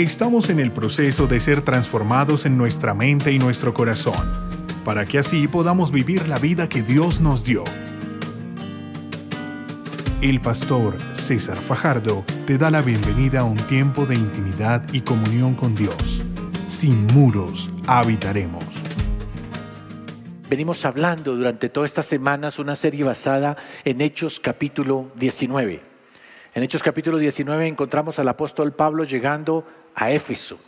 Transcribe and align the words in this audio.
Estamos 0.00 0.48
en 0.48 0.60
el 0.60 0.72
proceso 0.72 1.26
de 1.26 1.38
ser 1.40 1.60
transformados 1.60 2.46
en 2.46 2.56
nuestra 2.56 2.94
mente 2.94 3.32
y 3.32 3.38
nuestro 3.38 3.74
corazón, 3.74 4.14
para 4.82 5.04
que 5.04 5.18
así 5.18 5.46
podamos 5.46 5.92
vivir 5.92 6.26
la 6.26 6.38
vida 6.38 6.70
que 6.70 6.80
Dios 6.80 7.20
nos 7.20 7.44
dio. 7.44 7.64
El 10.22 10.40
pastor 10.40 10.96
César 11.12 11.58
Fajardo 11.58 12.24
te 12.46 12.56
da 12.56 12.70
la 12.70 12.80
bienvenida 12.80 13.40
a 13.40 13.44
un 13.44 13.58
tiempo 13.58 14.06
de 14.06 14.14
intimidad 14.14 14.82
y 14.90 15.02
comunión 15.02 15.52
con 15.52 15.74
Dios. 15.74 16.22
Sin 16.66 17.06
muros 17.08 17.68
habitaremos. 17.86 18.64
Venimos 20.48 20.82
hablando 20.86 21.36
durante 21.36 21.68
todas 21.68 21.90
estas 21.90 22.06
semanas 22.06 22.58
una 22.58 22.74
serie 22.74 23.04
basada 23.04 23.54
en 23.84 24.00
Hechos 24.00 24.40
capítulo 24.40 25.10
19. 25.16 25.90
En 26.52 26.62
Hechos 26.62 26.82
capítulo 26.82 27.18
19 27.18 27.68
encontramos 27.68 28.18
al 28.18 28.28
apóstol 28.28 28.72
Pablo 28.72 29.04
llegando 29.04 29.66
a 29.94 30.10
Éfeso. 30.10 30.58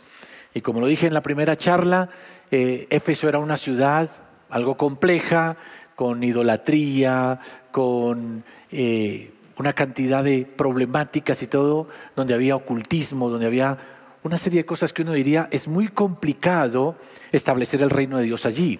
Y 0.53 0.61
como 0.61 0.79
lo 0.79 0.87
dije 0.87 1.07
en 1.07 1.13
la 1.13 1.21
primera 1.21 1.57
charla, 1.57 2.09
eh, 2.51 2.87
Éfeso 2.89 3.27
era 3.27 3.39
una 3.39 3.57
ciudad 3.57 4.09
algo 4.49 4.77
compleja, 4.77 5.57
con 5.95 6.23
idolatría, 6.23 7.39
con 7.71 8.43
eh, 8.71 9.31
una 9.57 9.73
cantidad 9.73 10.23
de 10.23 10.45
problemáticas 10.45 11.41
y 11.41 11.47
todo, 11.47 11.87
donde 12.15 12.35
había 12.35 12.55
ocultismo, 12.55 13.29
donde 13.29 13.47
había 13.47 13.77
una 14.21 14.37
serie 14.37 14.61
de 14.61 14.65
cosas 14.65 14.93
que 14.93 15.01
uno 15.01 15.13
diría, 15.13 15.47
es 15.51 15.67
muy 15.67 15.87
complicado 15.87 16.95
establecer 17.31 17.81
el 17.81 17.89
reino 17.89 18.17
de 18.17 18.25
Dios 18.25 18.45
allí. 18.45 18.79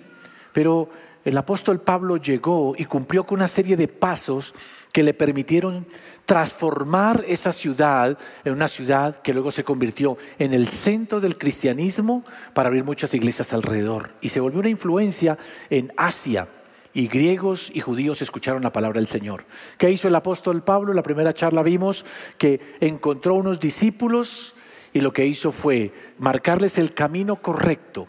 Pero 0.53 0.89
el 1.25 1.38
apóstol 1.38 1.81
Pablo 1.81 2.17
llegó 2.17 2.75
y 2.77 2.85
cumplió 2.85 3.25
con 3.25 3.39
una 3.39 3.47
serie 3.47 3.75
de 3.75 3.88
pasos 3.88 4.53
que 4.91 5.03
le 5.03 5.13
permitieron 5.13 5.88
transformar 6.26 7.26
esa 7.27 7.52
ciudad 7.52 8.18
en 8.45 8.54
una 8.54 8.68
ciudad 8.68 9.22
que 9.22 9.34
luego 9.34 9.52
se 9.52 9.64
convirtió 9.64 10.18
en 10.40 10.54
el 10.54 10.70
centro 10.70 11.20
del 11.20 11.38
cristianismo 11.38 12.23
para 12.53 12.67
abrir 12.67 12.84
muchas 12.84 13.14
iglesias 13.14 13.53
alrededor. 13.53 14.11
Y 14.22 14.30
se 14.30 14.39
volvió 14.39 14.59
una 14.59 14.70
influencia 14.70 15.38
en 15.70 15.92
Asia. 15.97 16.47
Y 16.95 17.08
griegos 17.08 17.72
y 17.73 17.81
judíos 17.81 18.22
escucharon 18.22 18.62
la 18.62 18.72
palabra 18.72 19.00
del 19.00 19.08
Señor. 19.08 19.45
¿Qué 19.80 19.89
hizo 19.89 20.08
el 20.08 20.16
apóstol 20.16 20.64
Pablo? 20.64 20.92
En 20.92 20.95
la 20.95 21.03
primera 21.03 21.34
charla 21.34 21.64
vimos 21.64 22.06
que 22.38 22.62
encontró 22.80 23.34
unos 23.34 23.59
discípulos 23.59 24.53
y 24.94 25.02
lo 25.02 25.12
que 25.12 25.25
hizo 25.25 25.52
fue 25.52 25.92
marcarles 26.19 26.78
el 26.78 26.94
camino 26.94 27.38
correcto, 27.38 28.08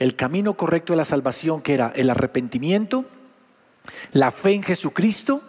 el 0.00 0.16
camino 0.16 0.54
correcto 0.54 0.92
de 0.92 0.96
la 0.96 1.04
salvación, 1.04 1.62
que 1.62 1.74
era 1.74 1.92
el 1.94 2.10
arrepentimiento, 2.10 3.04
la 4.12 4.32
fe 4.32 4.54
en 4.54 4.64
Jesucristo 4.64 5.42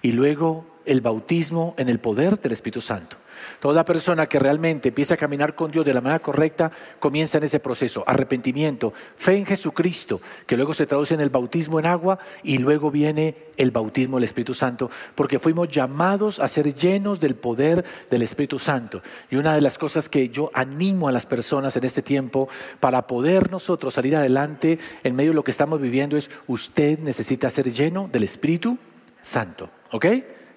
y 0.00 0.12
luego 0.12 0.77
el 0.88 1.02
bautismo 1.02 1.74
en 1.76 1.88
el 1.88 2.00
poder 2.00 2.40
del 2.40 2.52
Espíritu 2.52 2.80
Santo. 2.80 3.18
Toda 3.60 3.84
persona 3.84 4.26
que 4.26 4.38
realmente 4.38 4.88
empieza 4.88 5.14
a 5.14 5.16
caminar 5.16 5.54
con 5.54 5.70
Dios 5.70 5.84
de 5.84 5.94
la 5.94 6.00
manera 6.00 6.20
correcta 6.20 6.70
comienza 6.98 7.38
en 7.38 7.44
ese 7.44 7.60
proceso, 7.60 8.04
arrepentimiento, 8.06 8.92
fe 9.16 9.36
en 9.36 9.46
Jesucristo, 9.46 10.20
que 10.46 10.56
luego 10.56 10.74
se 10.74 10.86
traduce 10.86 11.14
en 11.14 11.20
el 11.20 11.30
bautismo 11.30 11.78
en 11.78 11.86
agua 11.86 12.18
y 12.42 12.58
luego 12.58 12.90
viene 12.90 13.36
el 13.56 13.70
bautismo 13.70 14.16
del 14.16 14.24
Espíritu 14.24 14.54
Santo, 14.54 14.90
porque 15.14 15.38
fuimos 15.38 15.68
llamados 15.68 16.40
a 16.40 16.48
ser 16.48 16.74
llenos 16.74 17.20
del 17.20 17.34
poder 17.34 17.84
del 18.10 18.22
Espíritu 18.22 18.58
Santo. 18.58 19.02
Y 19.30 19.36
una 19.36 19.54
de 19.54 19.60
las 19.60 19.78
cosas 19.78 20.08
que 20.08 20.28
yo 20.30 20.50
animo 20.54 21.08
a 21.08 21.12
las 21.12 21.26
personas 21.26 21.76
en 21.76 21.84
este 21.84 22.02
tiempo 22.02 22.48
para 22.80 23.06
poder 23.06 23.50
nosotros 23.50 23.94
salir 23.94 24.16
adelante 24.16 24.78
en 25.02 25.14
medio 25.14 25.30
de 25.30 25.36
lo 25.36 25.44
que 25.44 25.50
estamos 25.50 25.80
viviendo 25.80 26.16
es 26.16 26.30
usted 26.46 26.98
necesita 27.00 27.50
ser 27.50 27.72
lleno 27.72 28.08
del 28.10 28.22
Espíritu 28.22 28.78
Santo, 29.22 29.68
¿ok? 29.90 30.06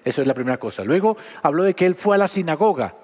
Eso 0.04 0.20
es 0.22 0.28
la 0.28 0.34
primera 0.34 0.58
cosa. 0.58 0.84
Luego 0.84 1.16
habló 1.42 1.62
de 1.62 1.74
que 1.74 1.86
él 1.86 1.94
fue 1.94 2.16
a 2.16 2.18
la 2.18 2.28
sinagoga. 2.28 2.94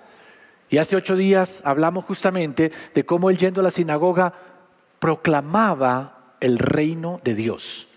Y 0.70 0.78
hace 0.78 0.96
ocho 0.96 1.16
días 1.16 1.62
hablamos 1.64 2.04
justamente 2.04 2.72
de 2.94 3.06
cómo 3.06 3.30
él 3.30 3.38
yendo 3.38 3.60
a 3.60 3.64
la 3.64 3.70
sinagoga 3.70 4.34
proclamaba 4.98 6.34
el 6.40 6.58
reino 6.58 7.20
de 7.24 7.34
Dios. 7.34 7.88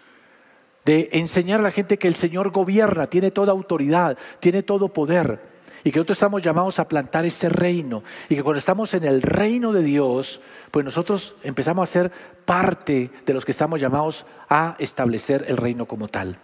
De 0.86 1.10
enseñar 1.14 1.60
a 1.60 1.64
la 1.64 1.72
gente 1.72 1.98
que 1.98 2.08
el 2.08 2.16
Señor 2.16 2.52
gobierna, 2.52 3.08
tiene 3.08 3.32
toda 3.32 3.52
autoridad, 3.52 4.18
tiene 4.40 4.64
todo 4.64 4.90
poder. 4.90 5.52
Y 5.84 5.92
que 5.92 5.98
nosotros 6.00 6.18
estamos 6.18 6.42
llamados 6.44 6.80
a 6.80 6.88
plantar 6.88 7.26
ese 7.26 7.50
reino. 7.50 8.04
Y 8.30 8.36
que 8.36 8.44
cuando 8.44 8.60
estamos 8.60 8.94
en 8.94 9.04
el 9.04 9.22
reino 9.22 9.74
de 9.74 9.84
Dios, 9.84 10.40
pues 10.70 10.86
nosotros 10.86 11.36
empezamos 11.44 11.90
a 11.90 11.92
ser 11.92 12.12
parte 12.46 13.10
de 13.26 13.34
los 13.34 13.46
que 13.46 13.52
estamos 13.52 13.80
llamados 13.80 14.26
a 14.48 14.76
establecer 14.80 15.46
el 15.48 15.58
reino 15.58 15.86
como 15.86 16.08
tal. 16.08 16.38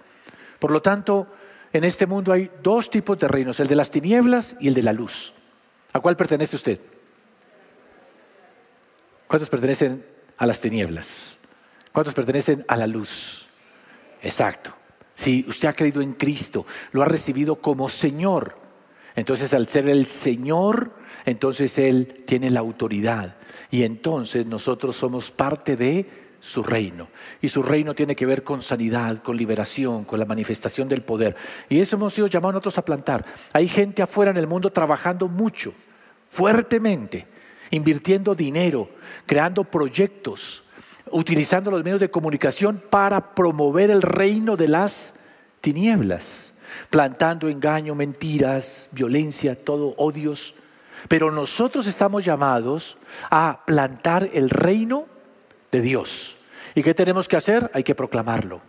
Por 0.60 0.72
lo 0.72 0.82
tanto, 0.82 1.28
en 1.74 1.84
este 1.84 2.06
mundo 2.06 2.32
hay 2.32 2.50
dos 2.64 2.90
tipos 2.90 3.18
de 3.20 3.28
reinos, 3.28 3.60
el 3.60 3.68
de 3.68 3.76
las 3.76 3.92
tinieblas 3.92 4.56
y 4.60 4.68
el 4.68 4.74
de 4.74 4.84
la 4.84 4.94
luz. 4.94 5.34
¿A 5.94 6.00
cuál 6.00 6.16
pertenece 6.16 6.56
usted? 6.56 6.80
¿Cuántos 9.28 9.50
pertenecen 9.50 10.06
a 10.38 10.46
las 10.46 10.62
tinieblas? 10.62 11.38
¿Cuántos 11.92 12.14
pertenecen 12.14 12.64
a 12.68 12.78
la 12.78 12.88
luz? 12.88 13.48
Exacto. 14.22 14.74
Si 15.16 15.46
usted 15.48 15.68
ha 15.68 15.74
creído 15.74 16.02
en 16.02 16.14
Cristo, 16.14 16.66
lo 16.92 17.02
ha 17.02 17.06
recibido 17.06 17.56
como 17.56 17.90
Señor, 17.90 18.56
entonces 19.16 19.54
al 19.54 19.68
ser 19.68 19.90
el 19.90 20.06
Señor, 20.06 20.92
entonces 21.26 21.80
Él 21.80 22.24
tiene 22.26 22.52
la 22.52 22.60
autoridad. 22.60 23.36
Y 23.72 23.84
entonces 23.84 24.46
nosotros 24.46 24.96
somos 24.96 25.32
parte 25.32 25.76
de 25.76 26.27
su 26.48 26.64
reino. 26.64 27.10
Y 27.42 27.50
su 27.50 27.62
reino 27.62 27.94
tiene 27.94 28.16
que 28.16 28.26
ver 28.26 28.42
con 28.44 28.62
sanidad, 28.62 29.22
con 29.22 29.36
liberación, 29.36 30.06
con 30.06 30.18
la 30.18 30.26
manifestación 30.26 30.88
del 30.88 31.02
poder. 31.02 31.36
Y 31.68 31.82
eso 31.82 31.98
hemos 31.98 32.14
sido 32.14 32.28
llamados 32.28 32.54
nosotros 32.54 32.78
a 32.78 32.86
plantar. 32.86 33.26
Hay 33.52 33.68
gente 33.68 34.02
afuera 34.02 34.32
en 34.32 34.38
el 34.38 34.48
mundo 34.48 34.72
trabajando 34.72 35.28
mucho, 35.28 35.74
fuertemente, 36.30 37.28
invirtiendo 37.70 38.34
dinero, 38.34 38.90
creando 39.26 39.66
proyectos, 39.66 40.64
utilizando 41.12 41.70
los 41.70 41.84
medios 41.84 42.00
de 42.00 42.10
comunicación 42.10 42.82
para 42.90 43.36
promover 43.36 43.92
el 43.92 44.02
reino 44.02 44.56
de 44.56 44.70
las 44.70 45.16
tinieblas, 45.60 46.56
plantando 46.90 47.50
engaño, 47.50 47.94
mentiras, 47.94 48.88
violencia, 48.94 49.62
todo 49.62 49.96
odios. 49.98 50.56
Pero 51.10 51.30
nosotros 51.30 51.88
estamos 51.88 52.24
llamados 52.24 52.98
a 53.30 53.64
plantar 53.66 54.30
el 54.34 54.50
reino 54.50 55.08
de 55.74 55.82
Dios. 55.82 56.37
¿Y 56.76 56.84
qué 56.84 56.94
tenemos 56.94 57.28
que 57.28 57.36
hacer? 57.36 57.70
Hay 57.74 57.84
que 57.84 57.96
proclamarlo. 57.96 58.62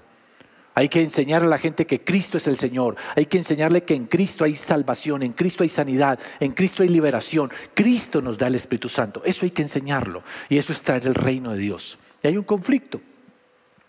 Hay 0.75 0.89
que 0.89 1.03
enseñar 1.03 1.43
a 1.43 1.47
la 1.47 1.59
gente 1.59 1.87
que 1.87 2.05
Cristo 2.05 2.37
es 2.37 2.47
el 2.47 2.57
Señor. 2.57 2.95
Hay 3.17 3.27
que 3.27 3.39
enseñarle 3.39 3.83
que 3.83 3.95
en 3.95 4.07
Cristo 4.07 4.45
hay 4.45 4.55
salvación, 4.55 5.25
en 5.25 5.33
Cristo 5.33 5.65
hay 5.65 5.69
sanidad, 5.69 6.21
en 6.39 6.53
Cristo 6.53 6.85
hay 6.85 6.89
liberación. 6.89 7.51
Cristo 7.75 8.23
nos 8.23 8.39
da 8.39 8.47
el 8.47 8.55
Espíritu 8.55 8.89
Santo. 8.89 9.23
Eso 9.25 9.45
hay 9.45 9.51
que 9.51 9.63
enseñarlo. 9.63 10.23
Y 10.49 10.57
eso 10.57 10.73
es 10.73 10.81
traer 10.83 11.05
el 11.09 11.17
reino 11.17 11.51
de 11.51 11.59
Dios. 11.59 11.99
Y 12.23 12.29
hay 12.29 12.37
un 12.37 12.45
conflicto. 12.45 13.01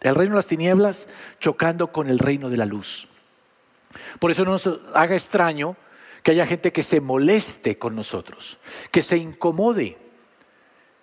El 0.02 0.16
reino 0.16 0.34
de 0.34 0.38
las 0.38 0.48
tinieblas 0.48 1.10
chocando 1.40 1.92
con 1.92 2.10
el 2.10 2.18
reino 2.18 2.50
de 2.50 2.58
la 2.58 2.66
luz. 2.66 3.08
Por 4.18 4.32
eso 4.32 4.44
no 4.44 4.52
nos 4.52 4.68
haga 4.96 5.16
extraño 5.16 5.76
que 6.24 6.32
haya 6.32 6.48
gente 6.48 6.72
que 6.72 6.82
se 6.82 7.02
moleste 7.02 7.78
con 7.78 7.96
nosotros, 7.96 8.58
que 8.92 9.04
se 9.04 9.18
incomode 9.18 10.09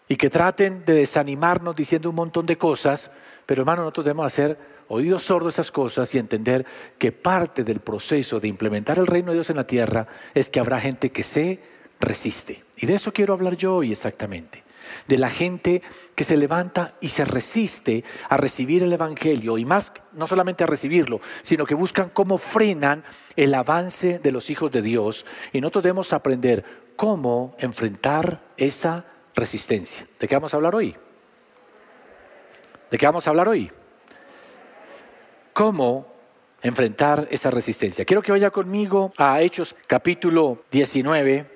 y 0.08 0.16
que 0.16 0.30
traten 0.30 0.84
de 0.84 0.94
desanimarnos 0.94 1.74
diciendo 1.74 2.10
un 2.10 2.16
montón 2.16 2.46
de 2.46 2.56
cosas, 2.56 3.10
pero 3.44 3.62
hermano, 3.62 3.82
nosotros 3.82 4.04
debemos 4.04 4.26
hacer 4.26 4.58
oídos 4.88 5.24
sordos 5.24 5.54
esas 5.54 5.70
cosas 5.72 6.14
y 6.14 6.18
entender 6.18 6.64
que 6.98 7.12
parte 7.12 7.64
del 7.64 7.80
proceso 7.80 8.38
de 8.38 8.48
implementar 8.48 8.98
el 8.98 9.06
reino 9.06 9.28
de 9.30 9.38
Dios 9.38 9.50
en 9.50 9.56
la 9.56 9.66
tierra 9.66 10.06
es 10.34 10.50
que 10.50 10.60
habrá 10.60 10.80
gente 10.80 11.10
que 11.10 11.22
se 11.22 11.60
resiste. 11.98 12.62
Y 12.76 12.86
de 12.86 12.94
eso 12.94 13.12
quiero 13.12 13.34
hablar 13.34 13.56
yo 13.56 13.76
hoy 13.76 13.92
exactamente. 13.92 14.64
De 15.08 15.18
la 15.18 15.30
gente 15.30 15.82
que 16.14 16.22
se 16.22 16.36
levanta 16.36 16.94
y 17.00 17.08
se 17.08 17.24
resiste 17.24 18.04
a 18.28 18.36
recibir 18.36 18.84
el 18.84 18.92
Evangelio 18.92 19.58
y 19.58 19.64
más, 19.64 19.92
no 20.12 20.28
solamente 20.28 20.62
a 20.62 20.68
recibirlo, 20.68 21.20
sino 21.42 21.66
que 21.66 21.74
buscan 21.74 22.10
cómo 22.10 22.38
frenan 22.38 23.02
el 23.34 23.52
avance 23.54 24.20
de 24.20 24.30
los 24.30 24.48
hijos 24.48 24.70
de 24.70 24.82
Dios. 24.82 25.26
Y 25.52 25.60
nosotros 25.60 25.84
debemos 25.84 26.12
aprender 26.12 26.64
cómo 26.94 27.56
enfrentar 27.58 28.42
esa 28.56 29.04
resistencia. 29.36 30.06
¿De 30.18 30.26
qué 30.26 30.34
vamos 30.34 30.52
a 30.52 30.56
hablar 30.56 30.74
hoy? 30.74 30.96
¿De 32.90 32.98
qué 32.98 33.06
vamos 33.06 33.26
a 33.26 33.30
hablar 33.30 33.48
hoy? 33.48 33.70
¿Cómo 35.52 36.06
enfrentar 36.62 37.28
esa 37.30 37.50
resistencia? 37.50 38.04
Quiero 38.04 38.22
que 38.22 38.32
vaya 38.32 38.50
conmigo 38.50 39.12
a 39.16 39.40
Hechos 39.42 39.76
capítulo 39.86 40.64
19 40.70 41.46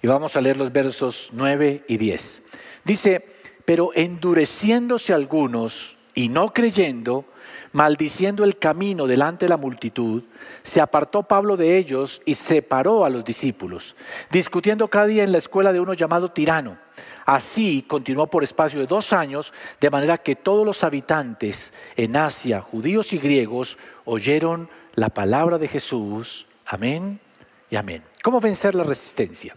y 0.00 0.06
vamos 0.06 0.36
a 0.36 0.40
leer 0.40 0.56
los 0.56 0.72
versos 0.72 1.30
9 1.32 1.84
y 1.88 1.96
10. 1.96 2.42
Dice, 2.84 3.26
pero 3.64 3.90
endureciéndose 3.94 5.12
algunos 5.12 5.96
y 6.14 6.28
no 6.28 6.54
creyendo, 6.54 7.24
maldiciendo 7.72 8.44
el 8.44 8.58
camino 8.58 9.06
delante 9.06 9.46
de 9.46 9.50
la 9.50 9.56
multitud, 9.56 10.22
se 10.62 10.80
apartó 10.80 11.24
Pablo 11.24 11.56
de 11.56 11.76
ellos 11.76 12.22
y 12.24 12.34
separó 12.34 13.04
a 13.04 13.10
los 13.10 13.24
discípulos, 13.24 13.96
discutiendo 14.30 14.88
cada 14.88 15.06
día 15.06 15.24
en 15.24 15.32
la 15.32 15.38
escuela 15.38 15.72
de 15.72 15.80
uno 15.80 15.92
llamado 15.92 16.30
Tirano 16.30 16.85
Así 17.26 17.84
continuó 17.86 18.28
por 18.28 18.42
espacio 18.42 18.80
de 18.80 18.86
dos 18.86 19.12
años, 19.12 19.52
de 19.80 19.90
manera 19.90 20.16
que 20.16 20.36
todos 20.36 20.64
los 20.64 20.82
habitantes 20.84 21.74
en 21.96 22.16
Asia, 22.16 22.62
judíos 22.62 23.12
y 23.12 23.18
griegos, 23.18 23.76
oyeron 24.04 24.70
la 24.94 25.10
palabra 25.10 25.58
de 25.58 25.68
Jesús. 25.68 26.46
Amén 26.64 27.20
y 27.68 27.76
amén. 27.76 28.02
¿Cómo 28.22 28.40
vencer 28.40 28.74
la 28.74 28.84
resistencia? 28.84 29.54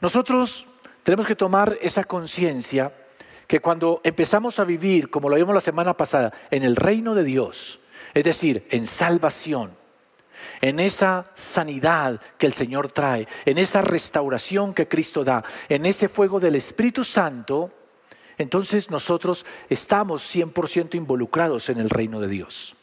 Nosotros 0.00 0.66
Tenemos 1.04 1.26
que 1.26 1.36
tomar 1.36 1.76
esa 1.82 2.04
conciencia 2.04 2.90
que 3.46 3.60
cuando 3.60 4.00
empezamos 4.04 4.58
a 4.58 4.64
vivir, 4.64 5.10
como 5.10 5.28
lo 5.28 5.36
vimos 5.36 5.54
la 5.54 5.60
semana 5.60 5.94
pasada, 5.94 6.32
en 6.50 6.62
el 6.62 6.76
reino 6.76 7.14
de 7.14 7.24
Dios, 7.24 7.78
es 8.14 8.24
decir, 8.24 8.66
en 8.70 8.86
salvación, 8.86 9.76
en 10.60 10.80
esa 10.80 11.30
sanidad 11.34 12.20
que 12.38 12.46
el 12.46 12.52
Señor 12.52 12.90
trae, 12.90 13.26
en 13.44 13.58
esa 13.58 13.82
restauración 13.82 14.74
que 14.74 14.88
Cristo 14.88 15.24
da, 15.24 15.44
en 15.68 15.86
ese 15.86 16.08
fuego 16.08 16.40
del 16.40 16.56
Espíritu 16.56 17.04
Santo, 17.04 17.70
entonces 18.38 18.90
nosotros 18.90 19.46
estamos 19.68 20.22
100% 20.34 20.94
involucrados 20.94 21.68
en 21.68 21.78
el 21.78 21.90
reino 21.90 22.20
de 22.20 22.28
Dios. 22.28 22.76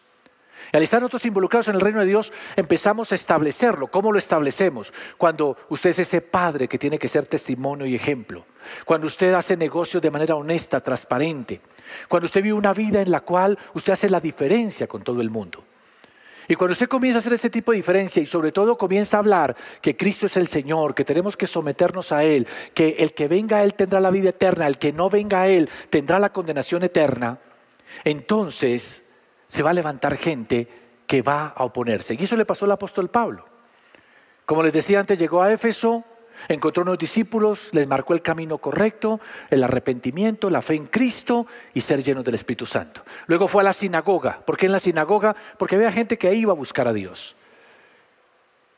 Y 0.72 0.78
al 0.78 0.84
estar 0.84 1.02
nosotros 1.02 1.26
involucrados 1.26 1.68
en 1.68 1.76
el 1.76 1.82
reino 1.82 2.00
de 2.00 2.06
Dios, 2.06 2.32
empezamos 2.56 3.12
a 3.12 3.16
establecerlo. 3.16 3.88
¿Cómo 3.88 4.12
lo 4.12 4.18
establecemos? 4.18 4.94
Cuando 5.18 5.58
usted 5.70 5.90
es 5.90 6.00
ese 6.00 6.22
padre 6.22 6.68
que 6.68 6.78
tiene 6.78 6.98
que 6.98 7.10
ser 7.10 7.26
testimonio 7.26 7.86
y 7.86 7.96
ejemplo. 7.96 8.46
Cuando 8.86 9.08
usted 9.08 9.34
hace 9.34 9.58
negocios 9.58 10.02
de 10.02 10.12
manera 10.12 10.36
honesta, 10.36 10.80
transparente. 10.80 11.62
Cuando 12.08 12.26
usted 12.26 12.42
vive 12.42 12.54
una 12.54 12.74
vida 12.74 13.02
en 13.02 13.12
la 13.12 13.22
cual 13.22 13.58
usted 13.74 13.94
hace 13.94 14.10
la 14.10 14.20
diferencia 14.20 14.88
con 14.88 15.04
todo 15.04 15.20
el 15.22 15.30
mundo. 15.30 15.64
Y 16.48 16.56
cuando 16.56 16.74
usted 16.74 16.88
comienza 16.88 17.18
a 17.18 17.22
hacer 17.22 17.34
ese 17.34 17.50
tipo 17.50 17.72
de 17.72 17.78
diferencia 17.78 18.22
y 18.22 18.26
sobre 18.26 18.52
todo 18.52 18.78
comienza 18.78 19.18
a 19.18 19.20
hablar 19.20 19.56
que 19.82 19.96
Cristo 19.96 20.26
es 20.26 20.38
el 20.38 20.48
Señor, 20.48 20.96
que 20.96 21.06
tenemos 21.06 21.38
que 21.38 21.48
someternos 21.48 22.12
a 22.12 22.24
Él, 22.24 22.48
que 22.74 22.96
el 23.00 23.14
que 23.14 23.28
venga 23.28 23.58
a 23.58 23.64
Él 23.64 23.74
tendrá 23.74 24.00
la 24.00 24.10
vida 24.10 24.30
eterna, 24.30 24.68
el 24.68 24.78
que 24.78 24.94
no 24.94 25.10
venga 25.10 25.42
a 25.42 25.48
Él 25.48 25.70
tendrá 25.90 26.20
la 26.20 26.32
condenación 26.32 26.84
eterna, 26.84 27.40
entonces 28.04 29.06
se 29.48 29.64
va 29.64 29.72
a 29.72 29.74
levantar 29.74 30.18
gente 30.18 30.68
que 31.06 31.22
va 31.22 31.48
a 31.48 31.64
oponerse. 31.64 32.16
Y 32.18 32.24
eso 32.24 32.36
le 32.36 32.46
pasó 32.46 32.66
al 32.66 32.72
apóstol 32.72 33.10
Pablo. 33.10 33.46
Como 34.46 34.64
les 34.64 34.74
decía 34.74 35.00
antes, 35.00 35.20
llegó 35.20 35.42
a 35.42 35.52
Éfeso, 35.52 36.04
encontró 36.48 36.84
unos 36.84 36.98
discípulos, 36.98 37.70
les 37.72 37.88
marcó 37.88 38.14
el 38.14 38.22
camino 38.22 38.58
correcto, 38.58 39.20
el 39.50 39.64
arrepentimiento, 39.64 40.50
la 40.50 40.62
fe 40.62 40.76
en 40.76 40.88
Cristo 40.88 41.48
y 41.74 41.82
ser 41.82 42.04
llenos 42.04 42.24
del 42.24 42.36
Espíritu 42.36 42.66
Santo. 42.66 43.04
Luego 43.28 43.48
fue 43.48 43.62
a 43.62 43.66
la 43.66 43.74
sinagoga. 43.74 44.40
¿Por 44.46 44.58
qué 44.58 44.66
en 44.66 44.72
la 44.72 44.80
sinagoga? 44.80 45.36
Porque 45.58 45.76
había 45.76 45.92
gente 45.92 46.18
que 46.18 46.34
iba 46.34 46.52
a 46.52 46.56
buscar 46.56 46.88
a 46.88 46.94
Dios. 46.94 47.36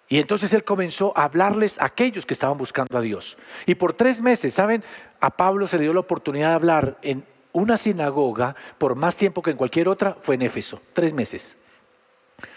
Y 0.10 0.20
entonces 0.20 0.54
él 0.54 0.64
comenzó 0.64 1.14
a 1.16 1.24
hablarles 1.24 1.80
a 1.80 1.86
aquellos 1.86 2.26
que 2.26 2.34
estaban 2.34 2.58
buscando 2.58 2.98
a 2.98 3.02
Dios. 3.02 3.38
Y 3.66 3.76
por 3.76 3.94
tres 3.94 4.22
meses, 4.22 4.54
¿saben? 4.54 4.84
A 5.20 5.32
Pablo 5.32 5.66
se 5.66 5.78
le 5.78 5.84
dio 5.84 5.94
la 5.94 6.02
oportunidad 6.02 6.50
de 6.50 6.54
hablar 6.56 6.98
en 7.02 7.26
una 7.54 7.78
sinagoga 7.78 8.56
por 8.78 8.96
más 8.96 9.16
tiempo 9.16 9.42
que 9.42 9.52
en 9.52 9.58
cualquier 9.58 9.88
otra 9.88 10.18
fue 10.22 10.36
en 10.36 10.42
Éfeso, 10.44 10.82
tres 10.94 11.14
meses. 11.14 11.58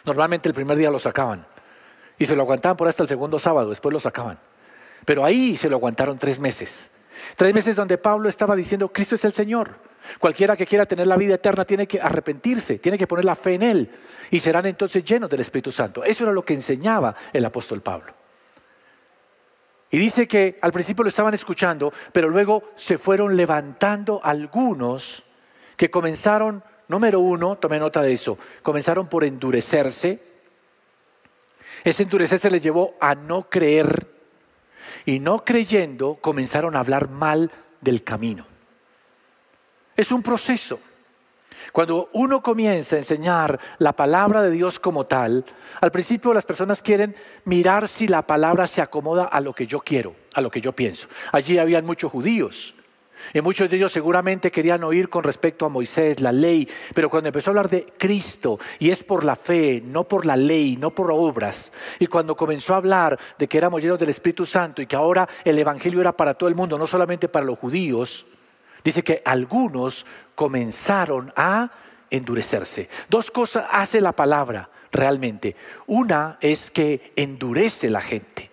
Normalmente 0.05 0.49
el 0.49 0.55
primer 0.55 0.77
día 0.77 0.91
lo 0.91 0.99
sacaban 0.99 1.47
y 2.19 2.27
se 2.27 2.35
lo 2.35 2.43
aguantaban 2.43 2.77
por 2.77 2.89
hasta 2.89 3.03
el 3.03 3.09
segundo 3.09 3.39
sábado, 3.39 3.71
después 3.71 3.93
lo 3.93 4.01
sacaban. 4.01 4.39
Pero 5.07 5.25
ahí 5.25 5.57
se 5.57 5.71
lo 5.71 5.77
aguantaron 5.77 6.19
tres 6.19 6.39
meses. 6.39 6.91
Tres 7.37 7.55
meses 7.55 7.77
donde 7.77 7.97
Pablo 7.97 8.29
estaba 8.29 8.55
diciendo, 8.55 8.93
Cristo 8.93 9.15
es 9.15 9.25
el 9.25 9.33
Señor. 9.33 9.71
Cualquiera 10.19 10.57
que 10.57 10.67
quiera 10.67 10.85
tener 10.85 11.07
la 11.07 11.17
vida 11.17 11.37
eterna 11.37 11.65
tiene 11.65 11.87
que 11.87 12.01
arrepentirse, 12.01 12.79
tiene 12.79 12.99
que 12.99 13.07
poner 13.07 13.25
la 13.25 13.35
fe 13.35 13.55
en 13.55 13.63
Él 13.63 13.91
y 14.31 14.41
serán 14.41 14.67
entonces 14.67 15.05
llenos 15.05 15.31
del 15.31 15.41
Espíritu 15.41 15.73
Santo. 15.73 16.05
Eso 16.05 16.25
era 16.25 16.33
lo 16.33 16.45
que 16.45 16.55
enseñaba 16.55 17.15
el 17.33 17.45
apóstol 17.45 17.81
Pablo. 17.81 18.13
Y 19.91 19.99
dice 19.99 20.27
que 20.27 20.57
al 20.61 20.73
principio 20.73 21.05
lo 21.05 21.09
estaban 21.09 21.35
escuchando, 21.35 21.93
pero 22.13 22.29
luego 22.29 22.73
se 22.75 22.99
fueron 22.99 23.37
levantando 23.37 24.21
algunos 24.23 25.23
que 25.77 25.91
comenzaron, 25.91 26.65
número 26.89 27.21
uno, 27.21 27.57
tome 27.57 27.79
nota 27.79 28.03
de 28.03 28.13
eso, 28.13 28.37
comenzaron 28.63 29.09
por 29.09 29.23
endurecerse. 29.23 30.21
Ese 31.85 32.03
endurecerse 32.03 32.51
les 32.51 32.63
llevó 32.63 32.97
a 33.01 33.15
no 33.15 33.49
creer 33.49 34.16
y 35.07 35.21
no 35.21 35.45
creyendo 35.45 36.17
comenzaron 36.17 36.77
a 36.77 36.81
hablar 36.81 37.09
mal 37.09 37.51
del 37.81 38.03
camino. 38.03 38.47
Es 39.97 40.13
un 40.13 40.23
proceso. 40.23 40.79
Cuando 41.73 42.11
uno 42.13 42.43
comienza 42.43 42.97
a 42.97 42.99
enseñar 42.99 43.59
la 43.79 43.95
palabra 43.95 44.43
de 44.43 44.51
Dios 44.51 44.79
como 44.79 45.07
tal, 45.07 45.45
al 45.81 45.91
principio 45.91 46.35
las 46.35 46.45
personas 46.45 46.83
quieren 46.83 47.17
mirar 47.45 47.89
si 47.89 48.07
la 48.07 48.27
palabra 48.27 48.67
se 48.67 48.83
acomoda 48.83 49.25
a 49.25 49.41
lo 49.41 49.55
que 49.55 49.67
yo 49.67 49.81
quiero, 49.81 50.15
a 50.35 50.41
lo 50.41 50.51
que 50.51 50.61
yo 50.61 50.73
pienso. 50.73 51.09
Allí 51.33 51.57
habían 51.57 51.87
muchos 51.87 52.13
judíos. 52.13 52.75
Y 53.33 53.41
muchos 53.41 53.69
de 53.69 53.77
ellos 53.77 53.93
seguramente 53.93 54.51
querían 54.51 54.85
oír 54.85 55.09
con 55.09 55.25
respecto 55.25 55.67
a 55.67 55.69
Moisés, 55.69 56.21
la 56.21 56.33
ley, 56.33 56.69
pero 56.95 57.09
cuando 57.11 57.29
empezó 57.29 57.51
a 57.51 57.53
hablar 57.53 57.71
de 57.71 57.87
Cristo, 57.99 58.59
y 58.79 58.91
es 58.91 59.05
por 59.05 59.25
la 59.25 59.37
fe, 59.37 59.83
no 59.85 60.05
por 60.05 60.27
la 60.27 60.37
ley, 60.37 60.77
no 60.77 60.91
por 60.91 61.11
obras, 61.11 61.73
y 61.99 62.07
cuando 62.07 62.37
comenzó 62.37 62.75
a 62.75 62.79
hablar 62.79 63.19
de 63.39 63.47
que 63.47 63.59
éramos 63.59 63.83
llenos 63.83 63.99
del 63.99 64.11
Espíritu 64.11 64.47
Santo 64.47 64.83
y 64.83 64.87
que 64.87 64.97
ahora 64.97 65.29
el 65.45 65.59
Evangelio 65.59 66.01
era 66.01 66.17
para 66.17 66.35
todo 66.35 66.49
el 66.49 66.55
mundo, 66.55 66.79
no 66.79 66.87
solamente 66.87 67.29
para 67.29 67.47
los 67.47 67.59
judíos, 67.59 68.27
dice 68.85 69.03
que 69.03 69.23
algunos 69.25 70.07
comenzaron 70.35 71.33
a 71.37 71.71
endurecerse. 72.11 72.89
Dos 73.09 73.31
cosas 73.31 73.67
hace 73.71 74.01
la 74.01 74.13
palabra 74.13 74.71
realmente. 74.93 75.57
Una 75.87 76.39
es 76.41 76.71
que 76.71 77.13
endurece 77.17 77.91
la 77.91 78.01
gente 78.01 78.51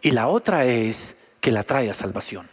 y 0.00 0.10
la 0.12 0.28
otra 0.28 0.64
es 0.64 1.16
que 1.40 1.50
la 1.50 1.62
trae 1.64 1.90
a 1.90 1.94
salvación. 1.94 2.48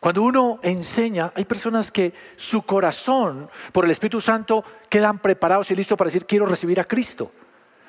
Cuando 0.00 0.22
uno 0.22 0.58
enseña, 0.62 1.30
hay 1.34 1.44
personas 1.44 1.90
que 1.90 2.14
su 2.34 2.62
corazón 2.62 3.50
por 3.70 3.84
el 3.84 3.90
Espíritu 3.90 4.18
Santo 4.18 4.64
quedan 4.88 5.18
preparados 5.18 5.70
y 5.70 5.76
listos 5.76 5.98
para 5.98 6.08
decir 6.08 6.24
quiero 6.24 6.46
recibir 6.46 6.80
a 6.80 6.84
Cristo. 6.84 7.30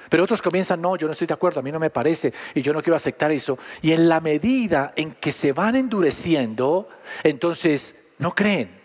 Pero 0.10 0.26
otros 0.26 0.42
comienzan, 0.42 0.82
no, 0.82 0.98
yo 0.98 1.08
no 1.08 1.14
estoy 1.14 1.26
de 1.26 1.34
acuerdo, 1.34 1.62
a 1.62 1.64
mí 1.64 1.72
no 1.72 1.80
me 1.80 1.90
parece 1.90 2.34
y 2.54 2.62
yo 2.62 2.74
no 2.74 2.84
quiero 2.84 2.98
aceptar 2.98 3.32
eso. 3.32 3.58
Y 3.82 3.94
en 3.94 4.10
la 4.10 4.20
medida 4.20 4.92
en 4.98 5.14
que 5.14 5.32
se 5.32 5.54
van 5.54 5.78
endureciendo, 5.78 6.90
entonces 7.24 7.96
no 8.18 8.36
creen. 8.36 8.82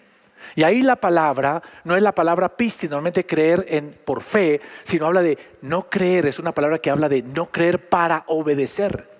Y 0.54 0.62
ahí 0.62 0.82
la 0.82 0.94
palabra 0.94 1.60
no 1.82 1.96
es 1.96 2.02
la 2.02 2.14
palabra 2.14 2.56
pistis, 2.56 2.88
normalmente 2.88 3.26
creer 3.26 3.66
en, 3.68 3.98
por 4.04 4.22
fe, 4.22 4.60
sino 4.84 5.06
habla 5.06 5.22
de 5.22 5.36
no 5.62 5.90
creer, 5.90 6.26
es 6.26 6.38
una 6.38 6.52
palabra 6.52 6.78
que 6.78 6.90
habla 6.90 7.08
de 7.08 7.22
no 7.22 7.46
creer 7.46 7.88
para 7.88 8.22
obedecer. 8.28 9.15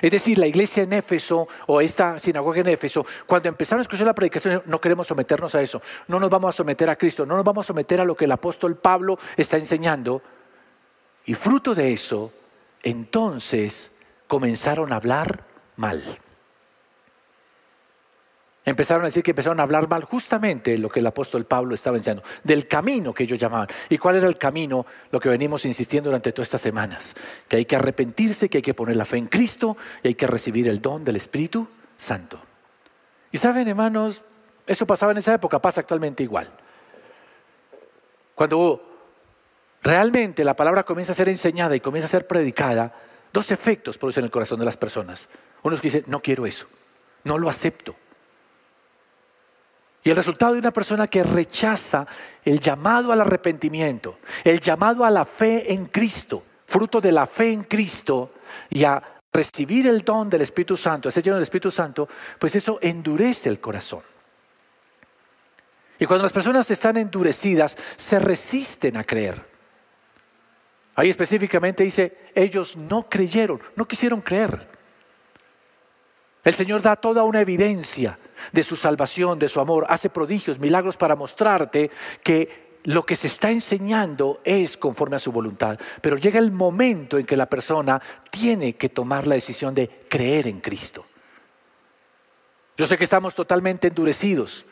Es 0.00 0.10
decir, 0.10 0.38
la 0.38 0.46
iglesia 0.46 0.82
en 0.82 0.92
Éfeso 0.92 1.48
o 1.66 1.80
esta 1.80 2.18
sinagoga 2.18 2.60
en 2.60 2.68
Éfeso, 2.68 3.04
cuando 3.26 3.48
empezaron 3.48 3.80
a 3.80 3.82
escuchar 3.82 4.06
la 4.06 4.14
predicación, 4.14 4.62
no 4.66 4.80
queremos 4.80 5.06
someternos 5.06 5.54
a 5.54 5.62
eso, 5.62 5.82
no 6.06 6.20
nos 6.20 6.30
vamos 6.30 6.54
a 6.54 6.56
someter 6.56 6.88
a 6.90 6.96
Cristo, 6.96 7.26
no 7.26 7.36
nos 7.36 7.44
vamos 7.44 7.66
a 7.66 7.68
someter 7.68 8.00
a 8.00 8.04
lo 8.04 8.16
que 8.16 8.26
el 8.26 8.32
apóstol 8.32 8.76
Pablo 8.76 9.18
está 9.36 9.56
enseñando. 9.56 10.22
Y 11.24 11.34
fruto 11.34 11.74
de 11.74 11.92
eso, 11.92 12.32
entonces 12.82 13.92
comenzaron 14.26 14.92
a 14.92 14.96
hablar 14.96 15.44
mal. 15.76 16.02
Empezaron 18.68 19.04
a 19.04 19.06
decir 19.06 19.22
que 19.22 19.30
empezaron 19.30 19.60
a 19.60 19.62
hablar 19.62 19.88
mal 19.88 20.04
justamente 20.04 20.76
lo 20.76 20.90
que 20.90 21.00
el 21.00 21.06
apóstol 21.06 21.46
Pablo 21.46 21.74
estaba 21.74 21.96
enseñando, 21.96 22.22
del 22.44 22.68
camino 22.68 23.14
que 23.14 23.22
ellos 23.22 23.38
llamaban. 23.38 23.66
¿Y 23.88 23.96
cuál 23.96 24.16
era 24.16 24.26
el 24.26 24.36
camino? 24.36 24.84
Lo 25.10 25.18
que 25.18 25.30
venimos 25.30 25.64
insistiendo 25.64 26.10
durante 26.10 26.32
todas 26.32 26.48
estas 26.48 26.60
semanas, 26.60 27.16
que 27.48 27.56
hay 27.56 27.64
que 27.64 27.76
arrepentirse, 27.76 28.50
que 28.50 28.58
hay 28.58 28.62
que 28.62 28.74
poner 28.74 28.96
la 28.96 29.06
fe 29.06 29.16
en 29.16 29.28
Cristo 29.28 29.78
y 30.02 30.08
hay 30.08 30.14
que 30.14 30.26
recibir 30.26 30.68
el 30.68 30.82
don 30.82 31.02
del 31.02 31.16
Espíritu 31.16 31.66
Santo. 31.96 32.38
Y 33.32 33.38
saben, 33.38 33.68
hermanos, 33.68 34.22
eso 34.66 34.86
pasaba 34.86 35.12
en 35.12 35.18
esa 35.18 35.32
época, 35.32 35.58
pasa 35.62 35.80
actualmente 35.80 36.22
igual. 36.22 36.50
Cuando 38.34 38.82
realmente 39.82 40.44
la 40.44 40.54
palabra 40.54 40.82
comienza 40.82 41.12
a 41.12 41.14
ser 41.14 41.30
enseñada 41.30 41.74
y 41.74 41.80
comienza 41.80 42.06
a 42.06 42.10
ser 42.10 42.26
predicada, 42.26 42.94
dos 43.32 43.50
efectos 43.50 43.96
producen 43.96 44.24
en 44.24 44.26
el 44.26 44.30
corazón 44.30 44.58
de 44.58 44.66
las 44.66 44.76
personas. 44.76 45.30
Uno 45.62 45.74
es 45.74 45.80
que 45.80 45.86
dice, 45.86 46.04
no 46.06 46.20
quiero 46.20 46.44
eso, 46.44 46.66
no 47.24 47.38
lo 47.38 47.48
acepto. 47.48 47.96
Y 50.04 50.10
el 50.10 50.16
resultado 50.16 50.54
de 50.54 50.60
una 50.60 50.70
persona 50.70 51.06
que 51.06 51.22
rechaza 51.22 52.06
el 52.44 52.60
llamado 52.60 53.12
al 53.12 53.20
arrepentimiento, 53.20 54.18
el 54.44 54.60
llamado 54.60 55.04
a 55.04 55.10
la 55.10 55.24
fe 55.24 55.72
en 55.72 55.86
Cristo, 55.86 56.42
fruto 56.66 57.00
de 57.00 57.12
la 57.12 57.26
fe 57.26 57.52
en 57.52 57.64
Cristo 57.64 58.32
y 58.70 58.84
a 58.84 59.02
recibir 59.32 59.86
el 59.86 60.02
don 60.02 60.30
del 60.30 60.42
Espíritu 60.42 60.76
Santo, 60.76 61.08
a 61.08 61.12
ser 61.12 61.22
lleno 61.22 61.36
del 61.36 61.42
Espíritu 61.42 61.70
Santo, 61.70 62.08
pues 62.38 62.54
eso 62.56 62.78
endurece 62.80 63.48
el 63.48 63.60
corazón. 63.60 64.02
Y 65.98 66.06
cuando 66.06 66.22
las 66.22 66.32
personas 66.32 66.70
están 66.70 66.96
endurecidas, 66.96 67.76
se 67.96 68.18
resisten 68.18 68.96
a 68.96 69.04
creer. 69.04 69.44
Ahí 70.94 71.10
específicamente 71.10 71.84
dice, 71.84 72.30
ellos 72.34 72.76
no 72.76 73.08
creyeron, 73.08 73.60
no 73.76 73.86
quisieron 73.86 74.20
creer. 74.20 74.68
El 76.44 76.54
Señor 76.54 76.80
da 76.80 76.96
toda 76.96 77.24
una 77.24 77.40
evidencia 77.40 78.18
de 78.52 78.62
su 78.62 78.76
salvación, 78.76 79.38
de 79.38 79.48
su 79.48 79.60
amor, 79.60 79.86
hace 79.88 80.10
prodigios, 80.10 80.58
milagros 80.58 80.96
para 80.96 81.16
mostrarte 81.16 81.90
que 82.22 82.68
lo 82.84 83.04
que 83.04 83.16
se 83.16 83.26
está 83.26 83.50
enseñando 83.50 84.40
es 84.44 84.76
conforme 84.76 85.16
a 85.16 85.18
su 85.18 85.32
voluntad. 85.32 85.78
Pero 86.00 86.16
llega 86.16 86.38
el 86.38 86.52
momento 86.52 87.18
en 87.18 87.26
que 87.26 87.36
la 87.36 87.46
persona 87.46 88.00
tiene 88.30 88.74
que 88.74 88.88
tomar 88.88 89.26
la 89.26 89.34
decisión 89.34 89.74
de 89.74 90.06
creer 90.08 90.46
en 90.46 90.60
Cristo. 90.60 91.04
Yo 92.78 92.86
sé 92.86 92.96
que 92.96 93.04
estamos 93.04 93.34
totalmente 93.34 93.88
endurecidos, 93.88 94.64